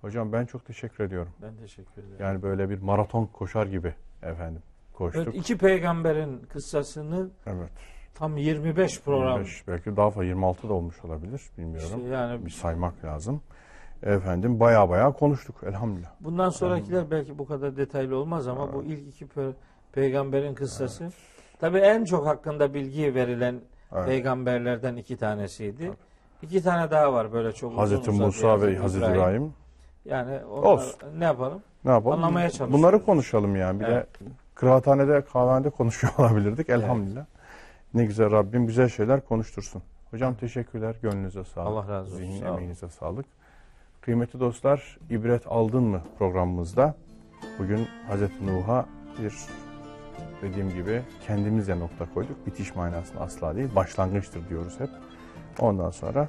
Hocam 0.00 0.32
ben 0.32 0.44
çok 0.46 0.66
teşekkür 0.66 1.04
ediyorum. 1.04 1.32
Ben 1.42 1.56
teşekkür 1.56 2.02
ederim. 2.02 2.16
Yani 2.20 2.42
böyle 2.42 2.70
bir 2.70 2.78
maraton 2.82 3.26
koşar 3.26 3.66
gibi 3.66 3.94
efendim 4.22 4.62
koştuk. 4.92 5.22
Evet, 5.24 5.34
iki 5.36 5.58
peygamberin 5.58 6.38
kıssasını 6.38 7.30
Evet. 7.46 7.70
tam 8.14 8.36
25 8.36 9.00
program 9.00 9.32
25, 9.38 9.68
belki 9.68 9.96
daha 9.96 10.10
fazla 10.10 10.24
26 10.24 10.68
da 10.68 10.72
olmuş 10.72 11.04
olabilir 11.04 11.42
bilmiyorum. 11.58 11.88
işte 11.98 12.08
yani 12.08 12.46
bir 12.46 12.50
saymak 12.50 13.04
lazım. 13.04 13.40
Efendim 14.02 14.60
baya 14.60 14.88
baya 14.88 15.12
konuştuk 15.12 15.56
elhamdülillah. 15.66 16.10
bundan 16.20 16.48
sonrakiler 16.50 17.10
belki 17.10 17.38
bu 17.38 17.46
kadar 17.46 17.76
detaylı 17.76 18.16
olmaz 18.16 18.48
ama 18.48 18.72
bu 18.72 18.84
ilk 18.84 19.08
iki 19.14 19.26
peygamberin 19.94 20.54
kıssası 20.54 21.10
tabii 21.60 21.78
en 21.78 22.04
çok 22.04 22.26
hakkında 22.26 22.74
bilgi 22.74 23.14
verilen 23.14 23.60
Evet. 23.92 24.06
peygamberlerden 24.06 24.96
iki 24.96 25.16
tanesiydi. 25.16 25.90
İki 26.42 26.62
tane 26.62 26.90
daha 26.90 27.12
var 27.12 27.32
böyle 27.32 27.52
çok 27.52 27.70
uzun 27.70 27.78
Hazreti 27.80 28.10
uzadı 28.10 28.26
Musa 28.26 28.60
ve 28.62 28.76
Hazreti 28.78 29.06
İbrahim. 29.10 29.52
Yani 30.04 30.44
onlar, 30.44 30.62
Olsun. 30.62 30.94
ne 31.18 31.24
yapalım? 31.24 31.62
Ne 31.84 31.90
yapalım? 31.90 32.16
Anlamaya 32.16 32.48
Bunları 32.48 32.52
çalışıyoruz. 32.58 33.04
konuşalım 33.04 33.56
yani. 33.56 33.80
Bir 33.80 33.84
Evet. 33.84 34.20
de 34.20 34.24
kıraathanede, 34.54 35.24
kahvehanede 35.24 35.70
konuşuyor 35.70 36.12
olabilirdik 36.18 36.68
elhamdülillah. 36.70 37.24
Ne 37.94 38.04
güzel 38.04 38.30
Rabbim 38.30 38.66
güzel 38.66 38.88
şeyler 38.88 39.20
konuştursun. 39.20 39.82
Hocam 40.10 40.34
teşekkürler. 40.34 40.96
Gönlünüze 41.02 41.44
sağlık. 41.44 41.68
Allah 41.68 41.88
razı 41.94 42.06
olsun. 42.14 42.16
Zihin 42.16 42.44
emeğinize 42.44 42.88
sağlık. 42.88 43.26
Kıymetli 44.00 44.40
dostlar, 44.40 44.98
ibret 45.10 45.46
aldın 45.46 45.82
mı 45.82 46.00
programımızda 46.18 46.94
bugün 47.58 47.86
Hazreti 48.08 48.46
Nuh'a 48.46 48.86
bir 49.22 49.32
dediğim 50.44 50.70
gibi 50.70 51.02
kendimizle 51.26 51.78
nokta 51.78 52.06
koyduk. 52.14 52.46
Bitiş 52.46 52.74
manasında 52.74 53.20
asla 53.20 53.56
değil, 53.56 53.68
başlangıçtır 53.76 54.48
diyoruz 54.48 54.80
hep. 54.80 54.90
Ondan 55.58 55.90
sonra 55.90 56.28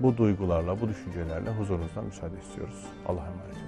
bu 0.00 0.16
duygularla, 0.16 0.80
bu 0.80 0.88
düşüncelerle 0.88 1.50
huzurunuzdan 1.50 2.04
müsaade 2.04 2.34
istiyoruz. 2.48 2.86
Allah'a 3.08 3.26
emanet. 3.26 3.63